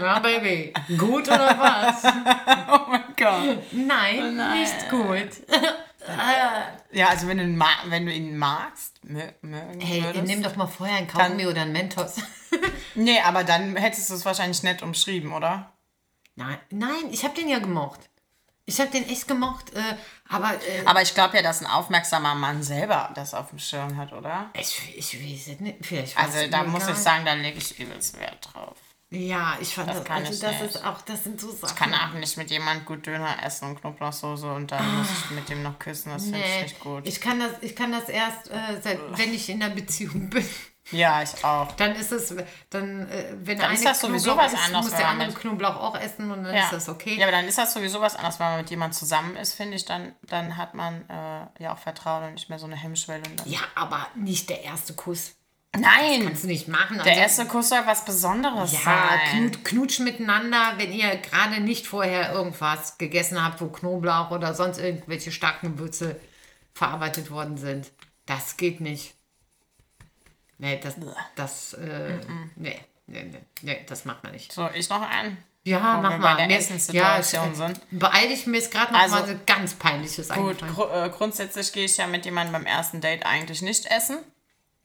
[0.01, 0.73] Ja, Baby.
[0.97, 2.05] Gut oder was?
[2.05, 3.59] Oh mein Gott.
[3.73, 5.29] Nein, nicht gut.
[6.93, 10.25] Ja, also wenn du ihn, wenn du ihn magst, mögen Hey, würdest.
[10.27, 12.17] nimm doch mal vorher ein Kaugummi oder ein Mentos.
[12.95, 15.73] Nee, aber dann hättest du es wahrscheinlich nett umschrieben, oder?
[16.35, 18.01] Nein, nein, ich habe den ja gemocht.
[18.65, 19.97] Ich habe den echt gemocht, äh,
[20.29, 23.97] aber äh, Aber ich glaube ja, dass ein aufmerksamer Mann selber das auf dem Schirm
[23.97, 24.51] hat, oder?
[24.55, 25.87] ich, ich weiß es nicht.
[25.87, 28.77] Vielleicht Also da muss ich sagen, da lege ich übelst Wert drauf.
[29.11, 30.75] Ja, ich fand das, kann also ich das nicht.
[30.75, 31.69] ist auch, das sind so Sachen.
[31.71, 35.31] Ich kann auch nicht mit jemand gut Döner essen und Knoblauchsoße und dann muss ich
[35.31, 36.11] mit dem noch küssen.
[36.13, 37.07] Das finde ich Nee, nicht gut.
[37.07, 40.47] ich kann das, ich kann das erst, äh, seit, wenn ich in einer Beziehung bin.
[40.91, 41.73] ja, ich auch.
[41.73, 42.35] Dann ist es,
[42.69, 45.29] dann, äh, wenn Dann eine ist das sowieso Knoblauch was isst, anderes, muss der andere
[45.31, 46.65] mit- Knoblauch auch essen und dann Ja.
[46.65, 47.17] ist das okay.
[47.19, 49.77] ja, aber dann ist das sowieso was anderes, wenn man mit jemand zusammen ist, finde
[49.77, 49.87] ich.
[49.87, 53.23] Dann, dann hat man äh, ja auch Vertrauen und nicht mehr so eine Hemmschwelle.
[53.47, 55.35] Ja, aber nicht der erste Kuss.
[55.77, 56.25] Nein!
[56.25, 57.01] Kannst du nicht machen.
[57.05, 59.19] Der erste Kuss soll was Besonderes Ja, sein.
[59.31, 64.79] knut, knutschen miteinander, wenn ihr gerade nicht vorher irgendwas gegessen habt, wo Knoblauch oder sonst
[64.79, 66.19] irgendwelche starken Gewürze
[66.75, 67.91] verarbeitet worden sind.
[68.27, 69.15] Das geht nicht.
[70.59, 70.97] Nee, das,
[71.37, 72.15] das, äh,
[72.57, 74.53] nee, nee, nee, nee, das macht man nicht.
[74.53, 75.37] So, ich noch einen.
[75.65, 76.35] Ja, Wo mach mal.
[76.37, 77.81] bei der Essenssituation ja, sind.
[77.91, 81.73] Beeil dich, mir ist gerade noch Also, mal so ganz peinliches Gut, gru äh, grundsätzlich
[81.73, 84.19] gehe ich ja mit jemandem beim ersten Date eigentlich nicht essen.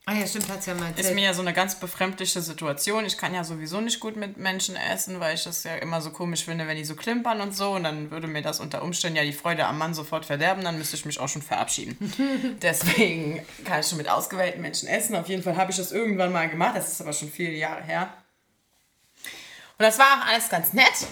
[0.06, 1.16] Ah ja, stimmt, hat's ja mal Ist erzählt.
[1.16, 3.06] mir ja so eine ganz befremdliche Situation.
[3.06, 6.12] Ich kann ja sowieso nicht gut mit Menschen essen, weil ich das ja immer so
[6.12, 7.72] komisch finde, wenn die so klimpern und so.
[7.72, 10.62] Und dann würde mir das unter Umständen ja die Freude am Mann sofort verderben.
[10.66, 12.58] Dann müsste ich mich auch schon verabschieden.
[12.62, 15.16] Deswegen kann ich schon mit ausgewählten Menschen essen.
[15.16, 16.76] Auf jeden Fall habe ich das irgendwann mal gemacht.
[16.76, 18.14] Das ist aber schon viele Jahre her.
[19.78, 21.08] Und das war auch alles ganz nett.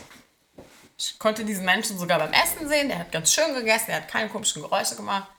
[0.97, 2.89] Ich konnte diesen Menschen sogar beim Essen sehen.
[2.89, 3.85] Der hat ganz schön gegessen.
[3.87, 5.29] Der hat keine komischen Geräusche gemacht.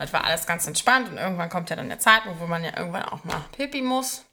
[0.00, 2.70] Das war alles ganz entspannt und irgendwann kommt ja dann der Zeitpunkt, wo man ja
[2.74, 4.24] irgendwann auch mal pipi muss.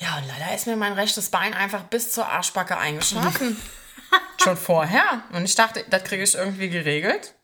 [0.00, 3.56] Ja, und leider ist mir mein rechtes Bein einfach bis zur Arschbacke eingeschlafen.
[4.42, 5.22] Schon vorher.
[5.32, 7.34] Und ich dachte, das kriege ich irgendwie geregelt.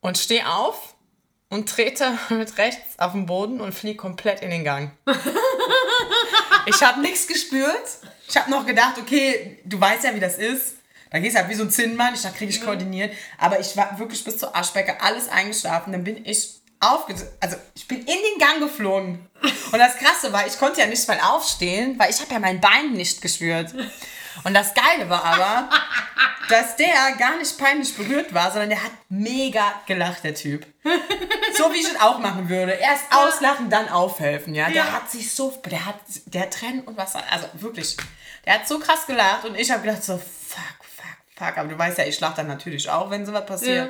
[0.00, 0.94] Und stehe auf
[1.50, 4.96] und trete mit rechts auf den Boden und fliege komplett in den Gang.
[6.66, 7.98] Ich habe nichts gespürt.
[8.28, 10.77] Ich habe noch gedacht, okay, du weißt ja, wie das ist.
[11.10, 12.14] Da gehst du halt wie so ein Zinnmann.
[12.14, 13.12] Ich dachte, kriege ich koordiniert.
[13.38, 15.92] Aber ich war wirklich bis zur Arschbecke alles eingeschlafen.
[15.92, 17.14] Dann bin ich aufge...
[17.40, 19.26] Also ich bin in den Gang geflogen.
[19.72, 22.60] Und das Krasse war, ich konnte ja nicht mal aufstehen, weil ich habe ja mein
[22.60, 23.74] Bein nicht gespürt.
[24.44, 25.68] Und das Geile war aber,
[26.48, 30.66] dass der gar nicht peinlich berührt war, sondern der hat mega gelacht, der Typ.
[31.56, 32.72] So wie ich es auch machen würde.
[32.72, 34.66] Erst auslachen, dann aufhelfen, ja.
[34.66, 34.92] Der Ja.
[34.92, 37.96] hat sich so, der hat, der hat Tränen und Wasser, also wirklich,
[38.46, 40.62] der hat so krass gelacht und ich habe gedacht so, fuck,
[41.38, 41.56] fuck.
[41.56, 43.88] Aber du weißt ja, ich lache dann natürlich auch, wenn sowas passiert.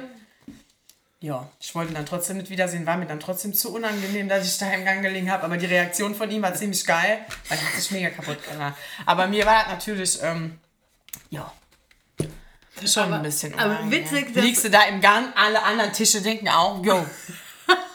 [1.20, 4.46] Ja, ich wollte ihn dann trotzdem nicht wiedersehen, war mir dann trotzdem zu unangenehm, dass
[4.46, 5.42] ich da im Gang gelegen habe.
[5.42, 8.74] Aber die Reaktion von ihm war ziemlich geil, weil er hat sich mega kaputt gemacht.
[9.04, 10.61] Aber mir war das natürlich, ähm,
[11.30, 11.52] ja,
[12.87, 16.22] schon Aber- ein bisschen aber witzig, dass- Liegst du da im Gang, alle anderen Tische
[16.22, 17.04] denken auch, yo,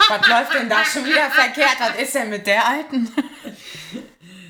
[0.10, 1.78] was läuft denn da schon wieder verkehrt?
[1.80, 3.10] Was ist denn mit der Alten?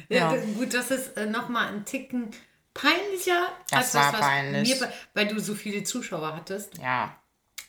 [0.09, 0.33] Ja.
[0.33, 0.41] Ja.
[0.57, 2.31] Gut, das ist äh, nochmal ein Ticken
[2.73, 4.79] peinlicher Das als war was peinlich.
[4.79, 6.77] mir, weil du so viele Zuschauer hattest.
[6.79, 7.15] Ja.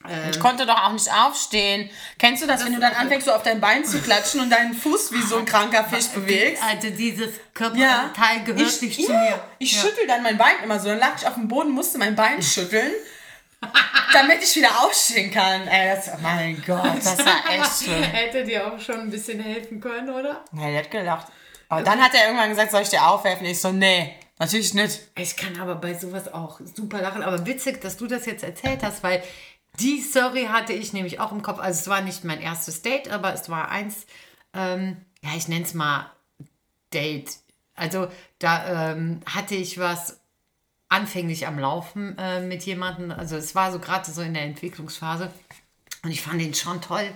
[0.09, 1.89] Ähm, Ich konnte doch auch nicht aufstehen.
[2.19, 4.75] Kennst du das, wenn du dann anfängst, so auf dein Bein zu klatschen und deinen
[4.75, 6.63] Fuß wie so ein kranker Fisch bewegst?
[6.63, 7.41] Also dieses Ja.
[7.55, 9.45] Körperteil gehört nicht ja, zu mir.
[9.59, 9.81] Ich ja.
[9.83, 10.89] schüttel dann mein Bein immer so.
[10.89, 12.93] Dann lag ich auf dem Boden, musste mein Bein schütteln,
[14.13, 15.67] damit ich wieder aufstehen kann.
[15.69, 18.03] Ey, das, mein Gott, das war echt schlimm.
[18.03, 20.45] Hätte dir auch schon ein bisschen helfen können, oder?
[20.53, 21.27] Ja, der hat gelacht.
[21.71, 23.47] Aber dann hat er irgendwann gesagt, soll ich dir aufhelfen?
[23.47, 25.01] Ich so, nee, natürlich nicht.
[25.17, 27.23] Ich kann aber bei sowas auch super lachen.
[27.23, 29.23] Aber witzig, dass du das jetzt erzählt hast, weil
[29.81, 31.59] die Story hatte ich nämlich auch im Kopf.
[31.59, 34.07] Also es war nicht mein erstes Date, aber es war eins,
[34.53, 36.11] ähm, ja, ich nenne es mal
[36.93, 37.39] Date.
[37.75, 40.21] Also da ähm, hatte ich was
[40.89, 43.11] anfänglich am Laufen äh, mit jemandem.
[43.11, 45.31] Also es war so gerade so in der Entwicklungsphase.
[46.05, 47.09] Und ich fand ihn schon toll.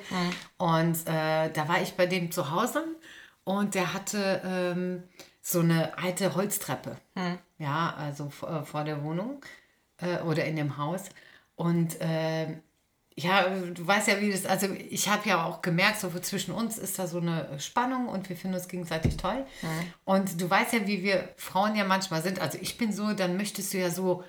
[0.56, 2.84] Und äh, da war ich bei dem zu Hause
[3.44, 5.02] und der hatte ähm,
[5.50, 6.96] so eine alte Holztreppe.
[7.58, 9.40] Ja, also v- äh, vor der Wohnung
[9.98, 11.04] äh, oder in dem Haus.
[11.56, 12.56] Und äh,
[13.16, 16.78] ja, du weißt ja, wie das, also ich habe ja auch gemerkt, so zwischen uns
[16.78, 19.44] ist da so eine Spannung und wir finden uns gegenseitig toll.
[20.04, 22.40] Und du weißt ja, wie wir Frauen ja manchmal sind.
[22.40, 24.22] Also ich bin so, dann möchtest du ja so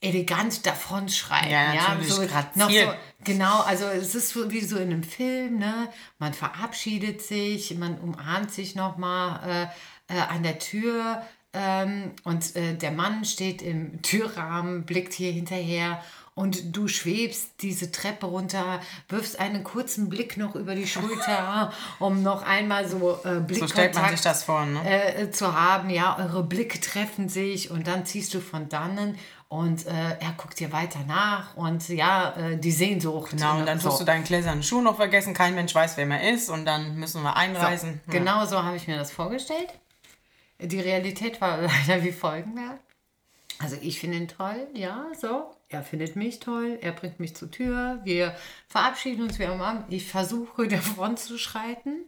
[0.00, 1.50] elegant davon schreien.
[1.50, 2.22] Ja, ja, so,
[2.56, 5.88] noch so, genau, also es ist so wie so in einem Film, ne?
[6.18, 9.66] Man verabschiedet sich, man umarmt sich nochmal äh,
[10.08, 16.02] äh, an der Tür ähm, und äh, der Mann steht im Türrahmen, blickt hier hinterher
[16.36, 22.24] und du schwebst diese Treppe runter, wirfst einen kurzen Blick noch über die Schulter, um
[22.24, 24.80] noch einmal so äh, Blickkontakt So stellt man sich das vor, ne?
[24.84, 25.90] äh, zu haben.
[25.90, 29.16] Ja, eure Blicke treffen sich und dann ziehst du von dannen
[29.48, 33.30] und äh, er guckt dir weiter nach und ja, äh, die Sehnsucht.
[33.30, 33.88] Genau, und dann so.
[33.90, 35.34] tust du deinen gläsernen Schuh noch vergessen.
[35.34, 36.50] Kein Mensch weiß, wer man ist.
[36.50, 38.00] Und dann müssen wir einreisen.
[38.08, 38.12] Ja.
[38.14, 39.68] Genau so habe ich mir das vorgestellt.
[40.66, 42.78] Die Realität war leider wie folgende.
[43.58, 45.54] Also ich finde ihn toll, ja, so.
[45.68, 48.34] Er findet mich toll, er bringt mich zur Tür, wir
[48.68, 49.84] verabschieden uns, wir umarmen.
[49.88, 52.04] Ich versuche davon zu schreiten.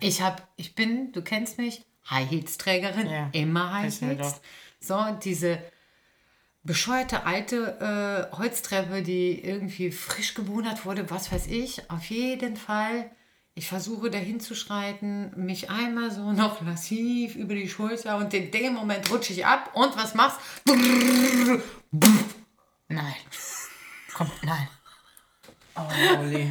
[0.00, 4.40] Ich habe, ich bin, du kennst mich, High Heels Trägerin, Ja, immer High Heels.
[4.78, 5.58] So, diese
[6.64, 11.90] bescheuerte alte äh, Holztreppe, die irgendwie frisch gebunert wurde, was weiß ich.
[11.90, 13.10] Auf jeden Fall,
[13.56, 18.50] ich versuche dahin zu schreiten, mich einmal so noch lassiv über die Schulter und in
[18.50, 20.40] dem Moment rutsche ich ab und was machst?
[22.88, 23.14] Nein.
[24.14, 24.68] Komm, nein.
[25.76, 26.50] Oh, Oli.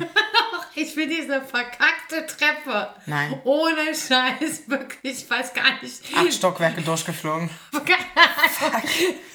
[0.75, 2.89] Ich will diese verkackte Treppe.
[3.05, 3.39] Nein.
[3.43, 7.49] Ohne Scheiß, wirklich, ich weiß gar nicht, Acht Stockwerke durchgeflogen.
[7.71, 8.81] keine Ahnung,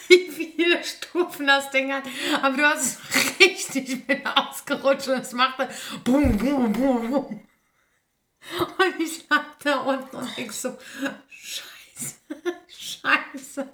[0.09, 2.03] wie viele Stufen das Ding hat.
[2.43, 5.69] Aber du hast es richtig, ich bin ausgerutscht und es machte
[6.03, 7.48] bum, bum, bum, bum.
[8.59, 10.77] Und ich lag da unten und denk so,
[11.29, 12.15] scheiße,
[12.69, 13.69] scheiße,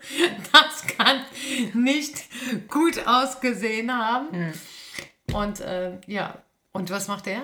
[0.52, 1.24] das kann
[1.74, 2.24] nicht
[2.68, 4.52] gut ausgesehen haben.
[5.32, 7.42] Und äh, ja, und was macht er?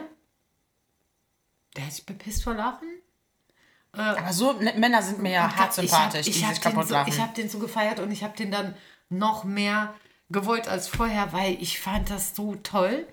[1.77, 2.89] Der hat sich bepisst vor Lachen.
[3.93, 6.95] Aber so ne- Männer sind mir ja hart sympathisch, ich hab sich den kaputt so.
[7.07, 8.75] Ich habe den so gefeiert und ich habe den dann
[9.09, 9.95] noch mehr
[10.31, 13.07] gewollt als vorher, weil ich fand das so toll,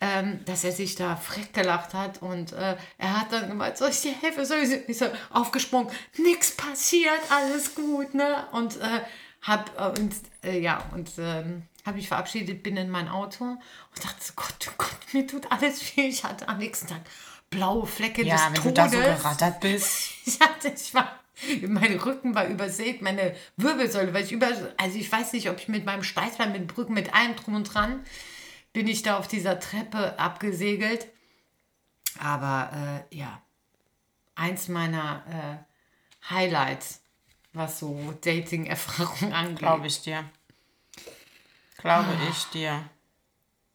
[0.00, 3.90] ähm, dass er sich da freck gelacht hat und äh, er hat dann gemeint, soll
[3.90, 4.44] ich dir helfen?
[4.44, 8.46] Soll ich, so aufgesprungen, nichts passiert, alles gut, ne?
[8.52, 9.00] Und äh,
[9.42, 14.04] hab äh, und äh, ja und ähm, habe mich verabschiedet, bin in mein Auto und
[14.04, 16.08] dachte, so, Gott, oh Gott, mir tut alles weh.
[16.08, 17.00] Ich hatte am nächsten Tag
[17.48, 18.64] blaue Flecke ja, des wenn Todes.
[18.64, 20.12] du da so gerattert bist.
[20.26, 21.20] Ich hatte, ich war,
[21.68, 25.68] mein Rücken war übersät, meine Wirbelsäule, weil ich über, also ich weiß nicht, ob ich
[25.68, 28.04] mit meinem Steißbein, mit dem Brücken, mit allem drum und dran,
[28.76, 31.06] bin ich da auf dieser Treppe abgesegelt.
[32.20, 33.40] Aber äh, ja,
[34.34, 37.00] eins meiner äh, Highlights,
[37.54, 39.60] was so Dating-Erfahrung angeht.
[39.60, 40.28] Glaube ich dir.
[41.78, 42.28] Glaube Ah.
[42.30, 42.84] ich dir.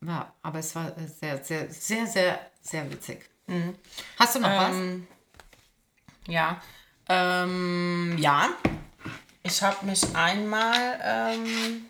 [0.02, 3.28] Ja, aber es war äh, sehr, sehr, sehr, sehr, sehr witzig.
[4.20, 4.76] Hast du noch was?
[4.76, 5.08] Ähm,
[6.28, 6.62] ja.
[7.10, 8.50] Ähm, ja.
[9.42, 11.90] Ich habe mich einmal ähm,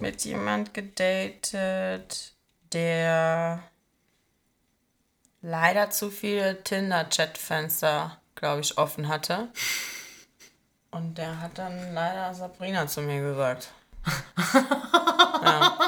[0.00, 2.34] mit jemand gedatet,
[2.72, 3.62] der
[5.42, 9.48] leider zu viele Tinder-Chat-Fenster, glaube ich, offen hatte.
[10.90, 13.68] Und der hat dann leider Sabrina zu mir gesagt.
[15.42, 15.78] ja,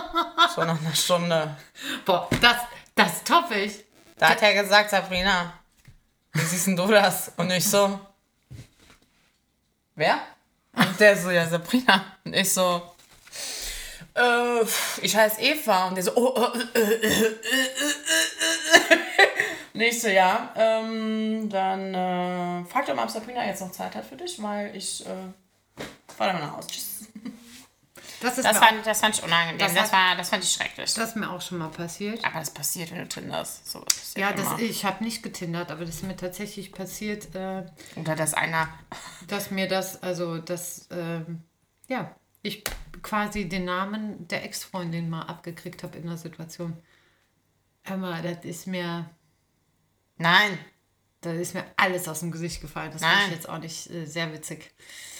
[0.54, 1.56] so nach einer Stunde.
[2.04, 2.56] Boah, das,
[2.94, 3.84] das toppe ich.
[4.18, 5.52] Da hat er gesagt, Sabrina,
[6.32, 7.32] wie siehst denn du das?
[7.36, 8.00] Und ich so,
[9.94, 10.18] wer?
[10.74, 12.16] Und der so, ja, Sabrina.
[12.24, 12.95] Und ich so,
[14.16, 14.64] äh,
[15.02, 15.88] ich heiße Eva.
[15.88, 16.34] Und der so, oh,
[16.74, 17.34] äh, äh, äh,
[19.74, 23.94] und ich so, ja, ähm, dann äh, frag doch mal, ob Sabrina jetzt noch Zeit
[23.94, 25.08] hat für dich, weil ich äh,
[26.16, 26.68] fahr dann mal nach Hause.
[26.68, 26.86] Tschüss.
[28.20, 29.58] Das, ist Das fand, das fand ich unangenehm.
[29.58, 30.94] Das Das, war, das fand ich schrecklich.
[30.94, 32.24] das ist mir auch schon mal passiert.
[32.24, 33.70] Aber das passiert, wenn du tinderst.
[33.70, 37.64] So, das Ja, das, ich habe nicht getindert, aber das ist mir tatsächlich passiert, äh,
[37.96, 38.68] Oder dass einer
[39.28, 41.42] dass mir das, also dass, ähm,
[41.88, 42.64] ja, ich
[43.06, 46.76] quasi den Namen der Ex-Freundin mal abgekriegt habe in der Situation.
[47.84, 49.08] Hör mal, das ist mir,
[50.18, 50.58] Nein,
[51.20, 52.90] da ist mir alles aus dem Gesicht gefallen.
[52.92, 54.72] Das ich jetzt auch nicht äh, sehr witzig.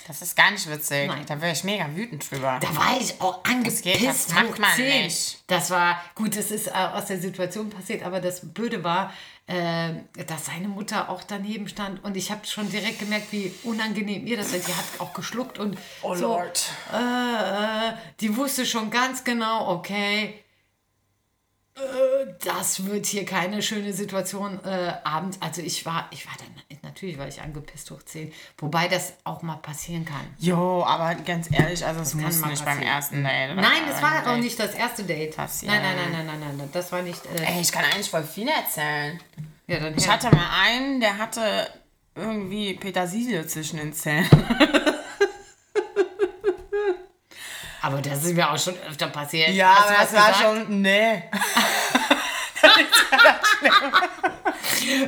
[0.07, 1.07] das ist gar nicht witzig.
[1.07, 1.25] Nein.
[1.27, 2.59] Da wäre ich mega wütend drüber.
[2.61, 3.83] Da war ich auch angepisst.
[3.85, 5.05] geht, das macht man 10.
[5.05, 5.43] nicht.
[5.47, 9.13] Das war, gut, das ist äh, aus der Situation passiert, aber das Blöde war,
[9.47, 9.93] äh,
[10.27, 14.37] dass seine Mutter auch daneben stand und ich habe schon direkt gemerkt, wie unangenehm ihr
[14.37, 14.67] das ist.
[14.67, 16.71] Die hat auch geschluckt und Oh so, Lord.
[16.93, 20.43] Äh, äh, die wusste schon ganz genau, okay,
[21.77, 21.81] äh,
[22.45, 25.39] das wird hier keine schöne Situation äh, abends.
[25.41, 26.63] Also ich war, ich war dann,
[26.97, 30.27] natürlich war ich angepisst hoch 10, wobei das auch mal passieren kann.
[30.39, 32.95] Jo, aber ganz ehrlich, also es muss mal nicht beim passieren.
[32.97, 33.55] ersten Date.
[33.55, 34.41] Nein, das war beim auch Date.
[34.45, 35.37] nicht das erste Date.
[35.37, 35.75] Passieren.
[35.75, 37.21] Nein, nein, nein, nein, nein, nein, nein, das war nicht.
[37.27, 39.21] Äh, Ey, ich kann eigentlich voll viel erzählen.
[39.67, 40.15] ja, dann Ich her.
[40.15, 41.69] hatte mal einen, der hatte
[42.15, 44.27] irgendwie Petersilie zwischen den Zähnen.
[47.83, 49.51] Aber das ist mir auch schon öfter passiert.
[49.51, 50.43] Ja, aber das war gesagt?
[50.43, 50.81] schon.
[50.83, 51.23] Nee.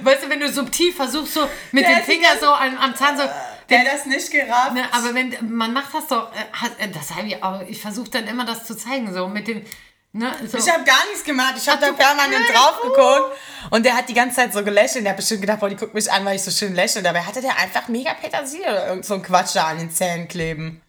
[0.03, 3.17] Weißt du, wenn du subtil versuchst, so mit Der dem Finger so am, am Zahn
[3.17, 3.25] so.
[3.71, 4.73] Der das nicht gerafft.
[4.73, 8.09] Ne, aber wenn man macht das doch, äh, äh, das habe ich auch, ich versuche
[8.11, 9.63] dann immer das zu zeigen, so mit dem,
[10.13, 10.57] ne, so.
[10.57, 11.55] Ich habe gar nichts gemacht.
[11.59, 12.55] Ich habe da permanent Nein.
[12.55, 13.37] drauf geguckt.
[13.71, 15.05] Und der hat die ganze Zeit so gelächelt.
[15.05, 17.03] Der hat bestimmt gedacht, boah, die guckt mich an, weil ich so schön lächle.
[17.03, 20.29] Dabei hatte der einfach mega Petersilie oder irgend so ein Quatsch da an den Zähnen
[20.29, 20.81] kleben.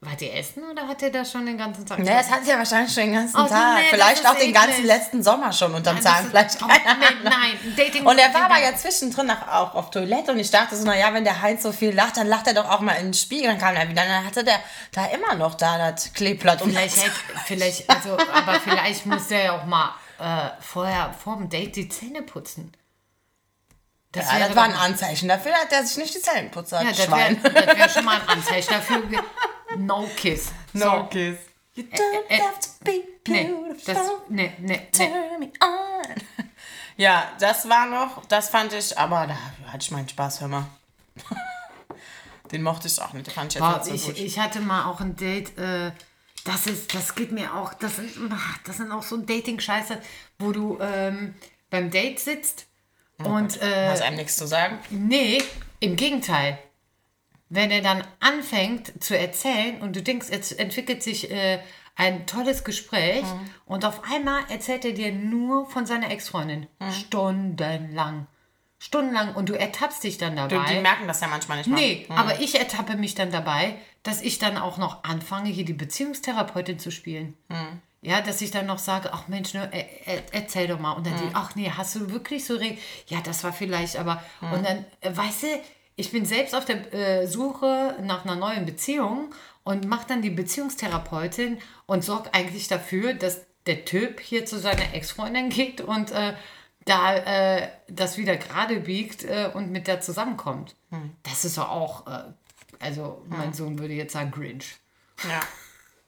[0.00, 1.98] War die essen oder hat der das schon den ganzen Tag?
[2.00, 3.76] Ja, das hat er wahrscheinlich schon den ganzen Oh, Tag.
[3.76, 4.86] nee, das Vielleicht auch den ganzen eklig.
[4.86, 6.52] letzten Sommer schon unterm Nein, das Zahnfleisch.
[6.62, 8.04] oh, nein, nein, Dating.
[8.04, 11.24] Und er war aber ja zwischendrin auch- auf Toilette und ich dachte so, naja, wenn
[11.24, 13.46] der Heinz so viel lacht, dann lacht er doch auch mal in den Spiegel.
[13.46, 14.60] Dann kam er wieder, dann hatte der
[14.92, 16.60] da immer noch da das Kleeblatt.
[16.60, 17.12] Und Vielleicht, hätte,
[17.46, 21.88] vielleicht, also, aber vielleicht muss der ja auch mal äh, vorher, vor dem Date die
[21.88, 22.70] Zähne putzen.
[24.14, 26.84] ja, wäre das war ein Anzeichen dafür, dass der sich nicht die Zähne putzt, Ja,
[26.84, 29.02] das wäre wär schon mal ein Anzeichen dafür.
[29.78, 30.52] No kiss.
[30.72, 31.08] So.
[31.10, 31.36] kiss.
[31.74, 33.94] You äh, don't äh, have to be Nee, beautiful.
[33.94, 34.88] das, nee, nee, nee.
[34.92, 36.46] Turn me on.
[36.98, 39.36] Ja, das war noch, das fand ich, aber da
[39.70, 40.66] hatte ich meinen Spaß, hör mal.
[42.52, 44.24] Den mochte ich auch nicht, den fand ich jetzt nicht so ich, gut.
[44.24, 45.90] ich hatte mal auch ein Date, äh,
[46.44, 50.00] das ist, das geht mir auch, das sind, ach, das sind auch so Dating-Scheiße,
[50.38, 51.34] wo du ähm,
[51.70, 52.66] beim Date sitzt
[53.18, 54.78] und äh, Hast einem nichts zu sagen?
[54.90, 55.42] Nee,
[55.80, 56.58] im Gegenteil.
[57.48, 61.60] Wenn er dann anfängt zu erzählen und du denkst, es entwickelt sich äh,
[61.94, 63.24] ein tolles Gespräch
[63.64, 66.66] und auf einmal erzählt er dir nur von seiner Ex-Freundin.
[66.92, 68.26] Stundenlang.
[68.78, 69.34] Stundenlang.
[69.34, 70.74] Und du ertappst dich dann Du, dabei.
[70.74, 71.76] die merken das ja manchmal nicht mal.
[71.80, 75.72] Nee, aber ich ertappe mich dann dabei, dass ich dann auch noch anfange, hier die
[75.72, 77.34] Beziehungstherapeutin zu spielen.
[78.02, 80.92] Ja, dass ich dann noch sage, ach Mensch, ne, er, er, erzähl doch mal.
[80.92, 82.76] Und dann die, ach nee, hast du wirklich so re
[83.08, 84.22] Ja, das war vielleicht, aber.
[84.40, 85.46] Und dann, äh, weißt du,
[85.96, 90.30] ich bin selbst auf der äh, Suche nach einer neuen Beziehung und mache dann die
[90.30, 96.34] Beziehungstherapeutin und sorge eigentlich dafür, dass der Typ hier zu seiner Ex-Freundin geht und äh,
[96.84, 100.76] da äh, das wieder gerade biegt äh, und mit der zusammenkommt.
[101.24, 102.24] Das ist doch auch, äh,
[102.78, 104.76] also mein Sohn würde jetzt sagen Grinch.
[105.28, 105.40] Ja.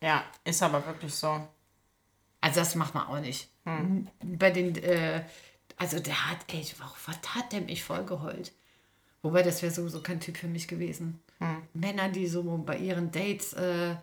[0.01, 1.48] ja, ist aber wirklich so.
[2.40, 3.48] Also das macht man auch nicht.
[4.22, 5.24] Bei den, äh,
[5.77, 6.64] also der hat, ey,
[7.07, 8.53] was hat der mich voll geheult.
[9.23, 11.21] Wobei das wäre sowieso kein Typ für mich gewesen.
[11.75, 13.97] Männer, die so bei ihren Dates äh,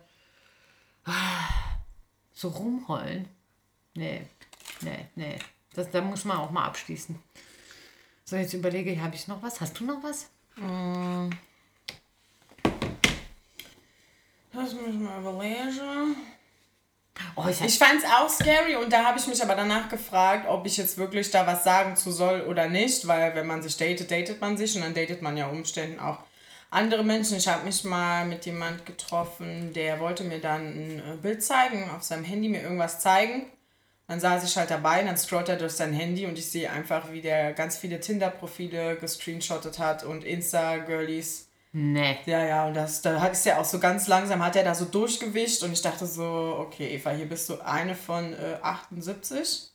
[2.32, 3.28] so rumheulen.
[3.94, 4.26] Nee,
[4.82, 5.38] nee, nee.
[5.74, 7.18] Das, da muss man auch mal abschließen.
[8.24, 9.60] So, jetzt überlege ich, habe ich noch was?
[9.60, 10.28] Hast du noch was?
[14.52, 16.16] Lass mich mal überlegen.
[17.36, 20.46] Oh, ich, Ich fand es auch scary und da habe ich mich aber danach gefragt,
[20.48, 23.76] ob ich jetzt wirklich da was sagen zu soll oder nicht, weil wenn man sich
[23.76, 26.18] datet, datet man sich und dann datet man ja Umständen auch
[26.70, 27.36] andere Menschen.
[27.36, 31.90] Ich habe mich mal mit jemand getroffen, der wollte mir dann ein äh, Bild zeigen,
[31.90, 33.46] auf seinem Handy mir irgendwas zeigen.
[34.08, 37.12] Dann saß ich halt dabei, dann scrollt er durch sein Handy und ich sehe einfach,
[37.12, 41.45] wie der ganz viele Tinder-Profile gescreenshottet hat und Insta-Girlies.
[41.78, 42.16] Nee.
[42.24, 44.74] Ja, ja, und das, da hat es ja auch so ganz langsam, hat er da
[44.74, 49.68] so durchgewischt und ich dachte so, okay, Eva, hier bist du eine von äh, 78.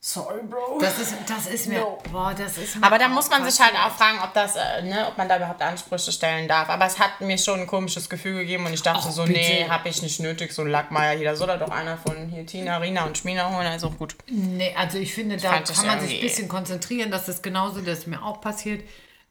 [0.00, 0.80] Sorry, Bro.
[0.80, 1.78] Das ist, das ist mir.
[1.78, 2.02] No.
[2.10, 4.82] Boah, das ist mir Aber da muss man sich halt auch fragen, ob das, äh,
[4.82, 6.68] ne, ob man da überhaupt Ansprüche stellen darf.
[6.68, 9.38] Aber es hat mir schon ein komisches Gefühl gegeben und ich dachte Ach, so, bitte.
[9.38, 11.30] nee, hab ich nicht nötig, so ein Lackmeier hier.
[11.30, 14.16] Da soll er doch einer von hier Tina, Rina und Schmina holen, also gut.
[14.26, 17.12] Nee, also ich finde, da fand das kann man sich ein bisschen konzentrieren.
[17.12, 18.82] Das ist genauso, das ist mir auch passiert.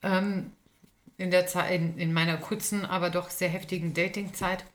[0.02, 0.54] Ähm,
[1.18, 4.66] in der Zeit, in, in meiner kurzen, aber doch sehr heftigen Datingzeit,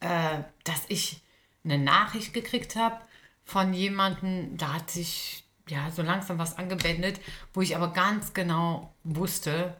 [0.00, 1.20] äh, dass ich
[1.64, 2.96] eine Nachricht gekriegt habe
[3.44, 7.20] von jemandem, da hat sich ja so langsam was angebändet,
[7.52, 9.76] wo ich aber ganz genau wusste,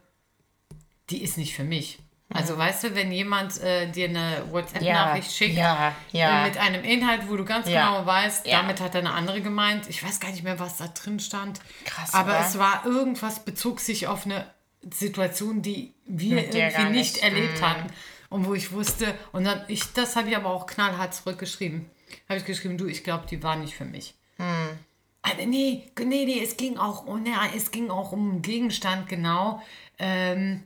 [1.09, 1.99] die ist nicht für mich.
[2.31, 6.43] Also weißt du, wenn jemand äh, dir eine WhatsApp-Nachricht schickt ja, ja.
[6.45, 7.89] äh, mit einem Inhalt, wo du ganz Ja.
[7.89, 8.61] genau weißt, Ja.
[8.61, 9.89] damit hat eine andere gemeint.
[9.89, 11.59] Ich weiß gar nicht mehr, was da drin stand.
[11.85, 12.41] Krass, Aber oder?
[12.41, 14.45] es war irgendwas, bezog sich auf eine
[14.91, 17.23] Situation, die wir irgendwie nicht, nicht.
[17.23, 17.63] erlebt Mm.
[17.63, 17.89] hatten.
[18.29, 21.89] Und wo ich wusste, und dann, ich, das habe ich aber auch knallhart zurückgeschrieben.
[22.27, 24.15] Habe ich geschrieben, du, ich glaube, die war nicht für mich.
[24.37, 24.77] Hm.
[25.21, 29.09] Ah, nee, nee, nee, es ging auch um, nee, es ging auch um einen Gegenstand,
[29.09, 29.61] genau.
[29.97, 30.63] Ähm,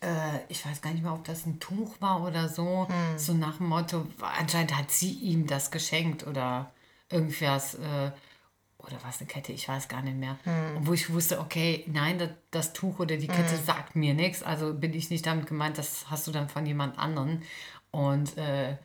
[0.00, 2.86] äh, ich weiß gar nicht mehr, ob das ein Tuch war oder so.
[2.88, 3.18] Hm.
[3.18, 6.72] So nach dem Motto, anscheinend hat sie ihm das geschenkt oder
[7.10, 7.74] irgendwas.
[7.74, 8.12] Äh,
[8.84, 10.38] oder was eine Kette, ich weiß gar nicht mehr.
[10.44, 10.76] Hm.
[10.76, 14.42] Und wo ich wusste, okay, nein, das, das Tuch oder die Kette sagt mir nichts.
[14.42, 17.42] Also bin ich nicht damit gemeint, das hast du dann von jemand anderen.
[17.90, 18.76] Und äh,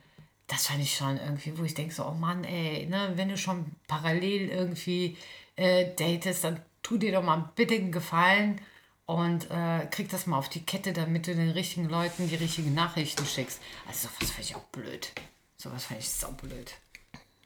[0.46, 3.36] das fand ich schon irgendwie, wo ich denke so, oh Mann, ey, ne, wenn du
[3.36, 5.16] schon parallel irgendwie
[5.56, 8.60] äh, datest, dann tu dir doch mal bitte einen Gefallen
[9.06, 12.74] und äh, krieg das mal auf die Kette, damit du den richtigen Leuten die richtigen
[12.74, 13.60] Nachrichten schickst.
[13.86, 15.12] Also sowas fand ich auch blöd.
[15.56, 16.72] Sowas fand ich so blöd.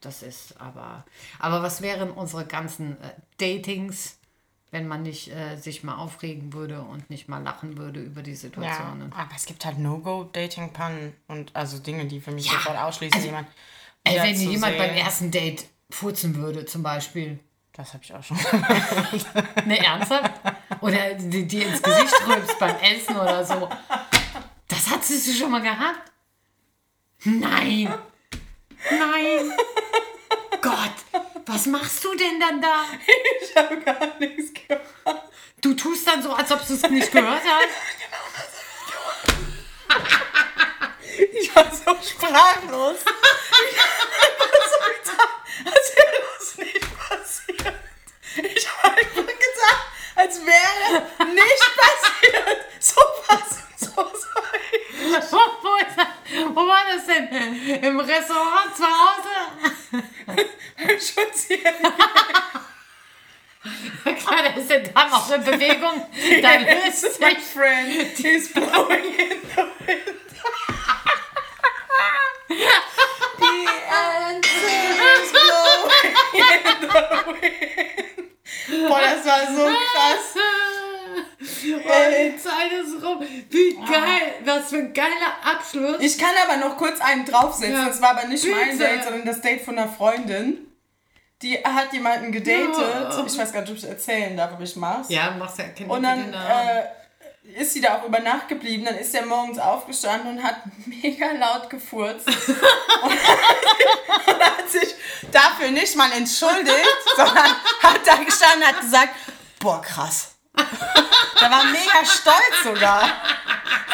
[0.01, 1.05] Das ist aber.
[1.39, 4.17] Aber was wären unsere ganzen äh, Datings,
[4.71, 8.31] wenn man nicht äh, sich mal aufregen würde und nicht mal lachen würde über die
[8.31, 9.13] Ja, Situationen?
[9.13, 13.27] aber es gibt halt No-Go-Dating-Pannen und also Dinge, die für mich Ja, sofort ausschließen, also,
[13.27, 13.49] jemand.
[14.05, 14.99] Ey, wenn jemand beim sehen.
[14.99, 17.39] ersten Date furzen würde, zum Beispiel.
[17.73, 18.39] Das habe ich auch schon.
[19.67, 20.31] Ne, ernsthaft?
[20.81, 23.69] Oder die, die ins Gesicht rülpst beim Essen oder so.
[24.69, 26.11] Das hattest du schon mal gehabt?
[27.25, 27.93] Nein.
[28.89, 29.53] Nein.
[30.62, 30.95] Gott,
[31.47, 32.85] was machst du denn dann da?
[33.43, 35.24] ich habe gar nichts gemacht.
[35.61, 37.68] Du tust dann so, als ob du es nicht gehört hast.
[41.33, 42.97] Ich war so sprachlos.
[43.01, 43.76] Ich
[44.70, 45.28] so getan,
[45.66, 47.74] als wäre das nicht passiert.
[48.37, 52.59] Ich habe einfach gedacht, als wäre nicht passiert.
[52.78, 55.33] So fassungslos war ich.
[55.33, 55.61] Wo,
[56.55, 57.28] wo, war das denn?
[57.83, 60.03] Im Restaurant zu Hause?
[61.01, 61.74] Spazieren.
[64.03, 66.07] Klar, da ist der Darm auch in Bewegung.
[66.41, 68.16] Da löst is my friend.
[68.16, 70.01] He's blowing in the wind.
[73.39, 74.81] the answer
[75.20, 76.89] is blowing in the
[77.26, 78.89] wind.
[78.89, 80.35] Boah, das war so krass.
[81.11, 83.21] Oh, die Zeit ist rum.
[83.51, 84.35] Wie geil.
[84.45, 85.97] Was für ein geiler Abschluss.
[86.01, 87.75] Ich kann aber noch kurz einen draufsetzen.
[87.75, 88.91] Ja, das war aber nicht mein bitte.
[88.91, 90.67] Date, sondern das Date von einer Freundin.
[91.43, 92.77] Die hat jemanden gedatet.
[92.79, 93.25] Ja.
[93.27, 95.09] Ich weiß gar nicht, ob ich erzählen darf, aber ich mach's.
[95.09, 96.83] Ja, machst ja keine Und dann äh,
[97.59, 98.85] ist sie da auch über Nacht geblieben.
[98.85, 100.57] Dann ist er morgens aufgestanden und hat
[100.87, 102.27] mega laut gefurzt.
[102.29, 102.37] und,
[104.35, 104.95] und hat sich
[105.33, 106.87] dafür nicht mal entschuldigt,
[107.17, 109.15] sondern hat da gestanden und hat gesagt,
[109.59, 110.35] boah, krass.
[111.41, 113.03] Der war mega stolz sogar.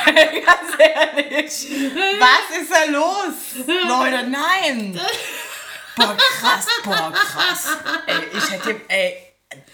[0.07, 1.67] Ganz ehrlich.
[2.19, 3.67] Was ist da los?
[3.67, 5.01] Leute, nein.
[5.97, 7.77] Boah, krass, boah, krass.
[8.07, 9.17] Ey, ich hätte, ey,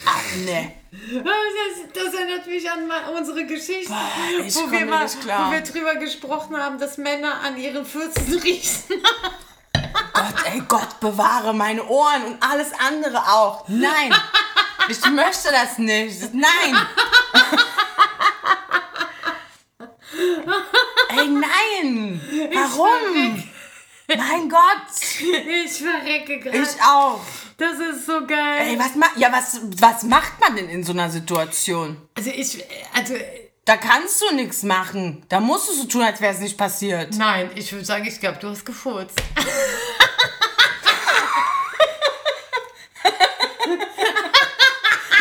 [0.07, 0.73] ah, ne.
[0.93, 6.57] Das, das erinnert mich an unsere Geschichte, Boah, wo, wir mal, wo wir drüber gesprochen
[6.57, 9.03] haben, dass Männer an ihren Fürzen riechen.
[10.13, 13.65] Gott, ey, Gott bewahre meine Ohren und alles andere auch.
[13.69, 14.15] Nein,
[14.89, 16.35] ich möchte das nicht.
[16.35, 16.87] Nein.
[21.09, 22.21] Ey, nein.
[22.53, 23.45] Warum?
[24.09, 24.61] Mein Gott.
[25.21, 26.59] Ich verrecke gerade.
[26.59, 27.21] Ich auch.
[27.57, 28.67] Das ist so geil.
[28.67, 31.97] Ey, was, ma ja, was, was macht man denn in so einer Situation?
[32.15, 33.15] Also ich, also
[33.65, 35.25] Da kannst du nichts machen.
[35.29, 37.15] Da musst du so tun, als wäre es nicht passiert.
[37.17, 39.21] nein, ich würde sagen, ich glaube, du hast gefurzt.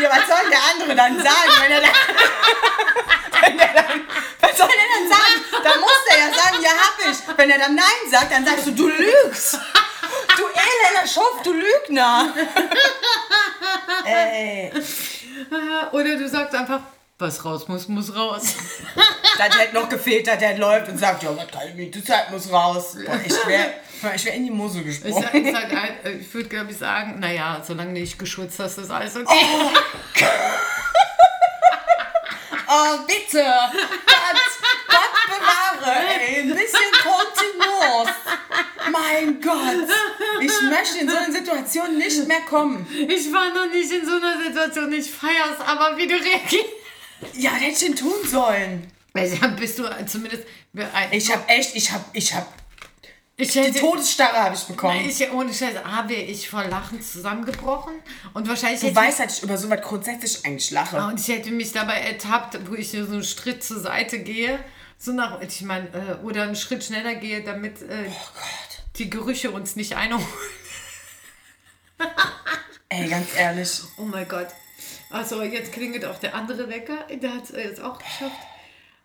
[0.01, 1.91] Ja, was soll der andere dann sagen, wenn er dann,
[3.41, 4.01] wenn er dann
[4.39, 5.63] Was soll er denn sagen?
[5.63, 7.37] Da muss er ja sagen, ja hab ich.
[7.37, 9.59] Wenn er dann Nein sagt, dann sagst du, du lügst.
[10.37, 12.33] Du elender Schopf, du Lügner.
[14.05, 14.71] Ey.
[15.91, 16.81] Oder du sagst einfach,
[17.22, 18.55] was raus muss, muss raus.
[19.38, 22.30] Das hätte noch gefehlt, dass der läuft und sagt, ja, was kann ich die Zeit
[22.30, 22.95] muss raus.
[23.05, 23.74] Boah, ich wäre
[24.13, 25.45] ich wär in die Mose Ich, gesprungen.
[25.45, 28.78] ich, sag, ein- äh, ich würde, glaube ich, sagen, naja, solange du nicht geschützt hast,
[28.78, 29.34] ist alles okay.
[32.67, 33.43] Oh, bitte.
[33.43, 34.41] Gott,
[34.89, 36.41] Gott bewahre, ey.
[36.41, 38.09] Ein bisschen Kontinuos.
[38.91, 39.89] Mein Gott.
[40.41, 42.86] Ich möchte in so eine Situation nicht mehr kommen.
[43.09, 46.65] Ich war noch nicht in so einer Situation, ich feier's, aber wie du reagierst.
[47.34, 48.91] Ja, das hätte ich denn tun sollen.
[49.13, 50.43] Also, bist du zumindest.
[51.11, 52.47] Ich hab echt, ich hab, ich hab,
[53.41, 54.99] ich die hätte, Todesstarre habe ich bekommen.
[55.05, 57.93] ich, ohne Scheiß, habe ich vor Lachen zusammengebrochen
[58.34, 60.97] und wahrscheinlich Du weißt, dass ich über so was grundsätzlich eigentlich lache.
[60.97, 64.59] Und ich hätte mich dabei ertappt, wo ich so einen Schritt zur Seite gehe,
[64.97, 68.84] so nach, ich meine, äh, oder einen Schritt schneller gehe, damit äh, Gott.
[68.97, 70.26] die Gerüche uns nicht einholen.
[72.89, 73.82] Ey, ganz ehrlich.
[73.97, 74.47] Oh mein Gott.
[75.12, 77.05] Also jetzt klingelt auch der andere Wecker.
[77.09, 78.38] Der hat es jetzt auch geschafft.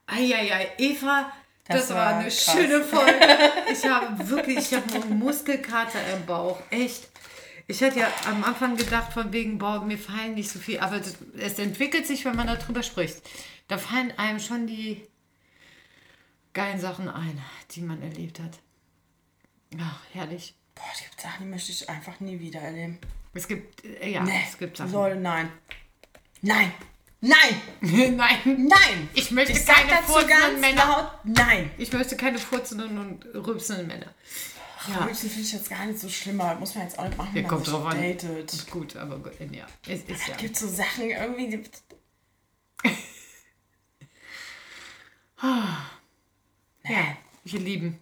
[0.06, 1.32] Eieiei, Eva,
[1.66, 2.52] das, Das war, war eine krass.
[2.52, 3.12] schöne Folge.
[3.72, 6.60] Ich habe wirklich, ich habe einen Muskelkater im Bauch.
[6.70, 7.08] Echt.
[7.66, 10.98] Ich hatte ja am Anfang gedacht, von wegen, boah, mir fallen nicht so viel, aber
[10.98, 13.16] das, es entwickelt sich, wenn man darüber spricht.
[13.66, 15.02] Da fallen einem schon die
[16.52, 17.42] geilen Sachen ein,
[17.72, 18.52] die man erlebt hat.
[19.80, 20.54] Ach, herrlich.
[20.76, 22.98] Boah, es gibt Sachen, die möchte ich einfach nie wieder erleben.
[23.34, 24.92] Es gibt, äh, ja, Nee, es gibt Sachen.
[24.92, 25.50] Leute, nein.
[26.46, 26.72] Nein.
[27.20, 27.60] Nein.
[28.16, 28.38] Nein.
[28.44, 29.08] Nein.
[29.14, 30.86] Ich möchte ich keine furzenden Männer.
[30.86, 31.70] laut, nein.
[31.76, 34.14] Ich möchte keine furzenden und rülpsenden Männer.
[34.88, 35.04] Ja.
[35.04, 37.30] Rülpsen finde ich jetzt gar nicht so schlimm, aber muss man jetzt auch nicht machen,
[37.30, 38.00] Ja, wenn man kommt drauf an.
[38.00, 38.70] datet.
[38.70, 39.66] Gut, aber gut, ja.
[39.88, 40.34] Es ist ja.
[40.34, 41.64] Es gibt so Sachen irgendwie, die,
[46.88, 47.16] ja.
[47.44, 47.98] Ihr Lieben.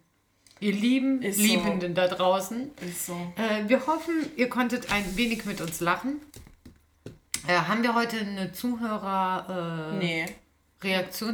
[0.61, 1.43] Ihr lieben Ist so.
[1.43, 2.71] Liebenden da draußen.
[2.81, 3.33] ist so.
[3.37, 6.21] Äh, wir hoffen, ihr konntet ein wenig mit uns lachen.
[7.47, 9.99] Äh, haben wir heute eine Zuhörer-Reaktion,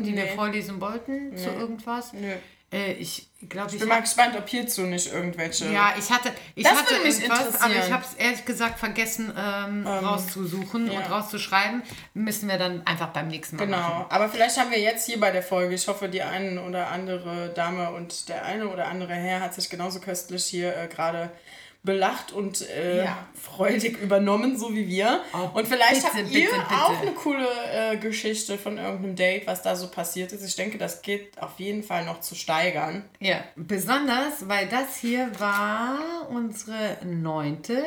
[0.02, 0.10] Nee.
[0.10, 0.34] die wir Nee.
[0.34, 1.56] vorlesen wollten zu Nee.
[1.58, 2.12] irgendwas?
[2.12, 2.32] Nö.
[2.72, 3.74] Äh, ich glaube, ich.
[3.74, 5.72] Ich bin mal gespannt, ob hierzu nicht irgendwelche.
[5.72, 9.32] Ja, ich hatte, ich Das hatte mich irgendwas, aber ich habe es ehrlich gesagt vergessen
[9.36, 10.98] ähm, rauszusuchen ja.
[11.00, 11.82] und rauszuschreiben.
[12.14, 13.82] Müssen wir dann einfach beim nächsten Mal machen.
[13.82, 16.88] Genau, aber vielleicht haben wir jetzt hier bei der Folge, ich hoffe, die eine oder
[16.92, 21.32] andere Dame und der eine oder andere Herr hat sich genauso köstlich hier äh, gerade
[21.82, 23.26] belacht und äh, Ja.
[23.34, 25.20] freudig übernommen, so wie wir.
[25.32, 26.74] Oh, und vielleicht bitte, habt ihr bitte, bitte.
[26.82, 30.44] auch eine coole äh, Geschichte von irgendeinem Date, was da so passiert ist.
[30.44, 33.04] Ich denke, das geht auf jeden Fall noch zu steigern.
[33.18, 37.82] Ja, besonders, weil das hier war unsere neunte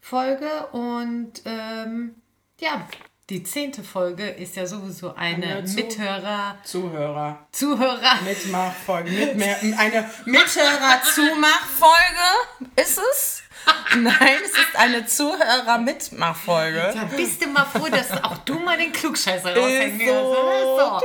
[0.00, 2.14] Folge und ähm,
[2.60, 2.88] ja,
[3.30, 7.46] die zehnte Folge ist ja sowieso eine Zu- Mithörer, Zuhörer.
[7.52, 8.22] Zuhörer.
[8.24, 9.10] Mitmachfolge.
[9.10, 12.70] Mit mehr, eine Mithörer-Zumachfolge.
[12.76, 13.42] Ist es?
[13.96, 16.92] Nein, es ist eine Zuhörer-Mitmachfolge.
[16.94, 20.34] Da bist du mal froh, dass auch du mal den Klugscheißer raushängen so.
[20.78, 21.00] So.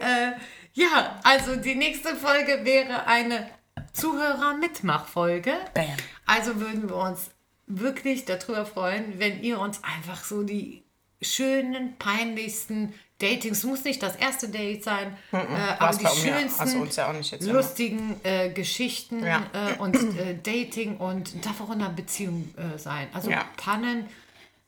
[0.00, 0.32] Äh,
[0.72, 3.50] ja, also die nächste Folge wäre eine
[3.92, 5.52] Zuhörer-Mitmachfolge.
[6.24, 7.30] Also würden wir uns
[7.66, 10.84] wirklich darüber freuen, wenn ihr uns einfach so die
[11.20, 15.36] schönen, peinlichsten Datings, muss nicht das erste Date sein, äh,
[15.80, 17.52] aber die schönsten, ja immer.
[17.54, 19.42] lustigen äh, Geschichten Ja.
[19.52, 23.08] äh, und äh, Dating und darf auch in einer Beziehung äh, sein.
[23.12, 23.44] Also Ja.
[23.56, 24.06] Pannen,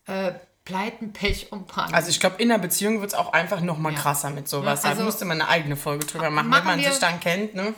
[0.07, 0.33] äh,
[0.65, 1.95] Pleiten, Pech und Pannen.
[1.95, 3.99] Also ich glaube, in einer Beziehung wird es auch einfach noch mal Ja.
[4.01, 4.85] krasser mit sowas.
[4.85, 7.55] Also- da musste man eine eigene Folge drüber machen, Machen wenn man sich dann kennt.
[7.55, 7.73] Ne?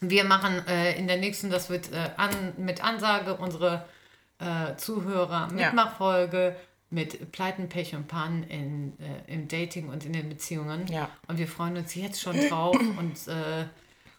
[0.00, 0.62] Wir machen
[0.98, 3.86] in der nächsten, das wird an, mit Ansage, unsere
[4.76, 5.72] Zuhörer Ja.
[6.88, 10.86] Mit Pleiten, Pech und Pannen in, äh, im Dating und in den Beziehungen.
[10.86, 11.10] Ja.
[11.26, 13.64] Und wir freuen uns jetzt schon drauf, uns äh,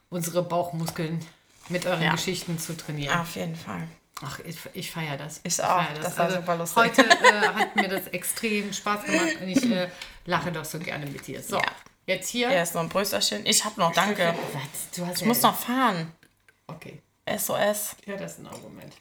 [0.09, 1.19] unsere Bauchmuskeln
[1.69, 2.11] mit euren Ja.
[2.11, 3.17] Geschichten zu trainieren.
[3.19, 3.87] Auf jeden Fall.
[4.21, 5.39] Ach, ich, ich feiere das.
[5.43, 6.01] Ich feier auch.
[6.01, 6.77] Das war super lustig.
[6.83, 9.89] Heute äh, hat mir das extrem Spaß gemacht und ich äh,
[10.25, 11.41] lache doch so gerne mit dir.
[11.41, 11.63] So, Ja.
[12.05, 12.49] jetzt hier.
[12.49, 13.45] Erst noch ein Brüsterchen.
[13.45, 14.33] Ich hab noch, danke.
[14.53, 14.91] Was?
[14.97, 16.11] Du hast Ich muss noch fahren.
[16.67, 17.01] Okay.
[17.29, 17.95] SOS.
[18.05, 18.93] Ja, das ist ein Argument.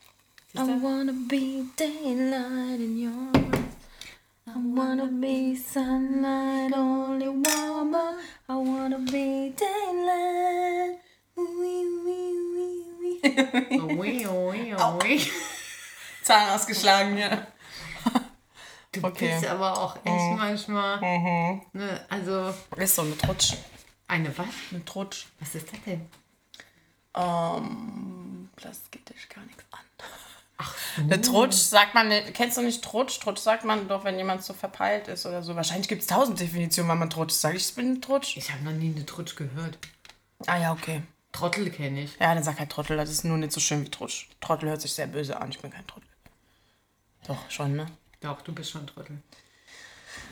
[0.54, 3.64] I wanna be daylight in your eyes.
[4.46, 8.16] I wanna be sunlight, only warmer.
[8.48, 10.98] I wanna be daylight.
[11.36, 12.22] Ui, ui,
[12.54, 13.98] ui, ui.
[13.98, 15.30] Ui, ui, ui.
[16.22, 17.46] Zahn ausgeschlagen, ja.
[18.92, 19.28] Du Okay.
[19.34, 20.98] bist aber auch echt manchmal.
[21.74, 23.52] Ne, also, Ist so eine Trutsch.
[24.08, 24.46] eine was?
[24.70, 25.26] Eine Trutsch.
[25.38, 26.08] Was ist das denn?
[27.14, 29.80] Ähm, das geht dich gar nichts an.
[30.58, 33.20] Ach Der Trutsch sagt man, nicht- kennst du nicht Trutsch?
[33.20, 35.54] Trutsch sagt man doch, wenn jemand so verpeilt ist oder so.
[35.54, 37.56] Wahrscheinlich gibt es tausend Definitionen, wann man Trutsch sagt.
[37.56, 38.36] Ich bin ein Trutsch.
[38.36, 39.78] Ich habe noch nie eine Trutsch gehört.
[40.46, 41.02] Ah ja, okay.
[41.32, 42.16] Trottel kenne ich.
[42.18, 44.28] Ja, dann sag halt Trottel, das ist nur nicht so schön wie Trutsch.
[44.40, 46.08] Trottel hört sich sehr böse an, ich bin kein Trottel.
[47.26, 47.86] Doch, schon, ne?
[48.20, 49.18] Doch, du bist schon Trottel.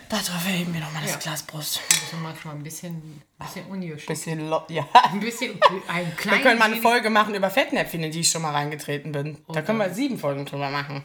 [0.08, 1.18] Da drauf erheben wir nochmal das Ja.
[1.18, 1.76] Glas Brust.
[1.76, 4.06] Du bist manchmal ein bisschen, bisschen ungeschickt.
[4.06, 4.86] Bisschen, lo ja.
[5.10, 8.30] Ein bisschen, ein Wir kleines können mal eine Folge machen über Fettnäpfchen, in die ich
[8.30, 9.42] schon mal reingetreten bin.
[9.48, 11.04] Da können wir sieben Folgen drüber machen.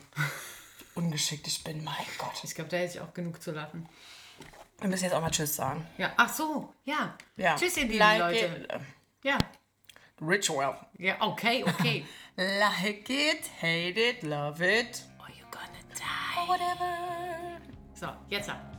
[0.95, 2.33] Ungeschickt ich bin, mein Gott.
[2.43, 3.87] Ich glaube, da hätte ich auch genug zu lachen.
[4.79, 5.85] Wir müssen jetzt auch mal Tschüss sagen.
[5.97, 7.15] Ja, ach so, ja.
[7.37, 7.55] Ja.
[7.55, 8.45] Tschüss, ihr lieben like Leute.
[8.45, 8.81] It,
[9.23, 9.37] Ja,
[10.21, 10.77] ritual.
[10.97, 12.05] ja, okay, okay.
[12.37, 15.03] Like it, hate it, love it.
[15.19, 16.47] oh, you're gonna die.
[16.47, 17.59] Whatever.
[17.93, 18.78] So, jetzt ab.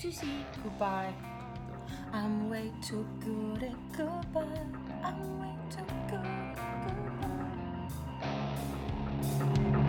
[0.00, 1.12] Goodbye.
[2.12, 4.44] I'm way too good at goodbye.
[5.02, 6.54] I'm way too good at
[9.38, 9.84] goodbye.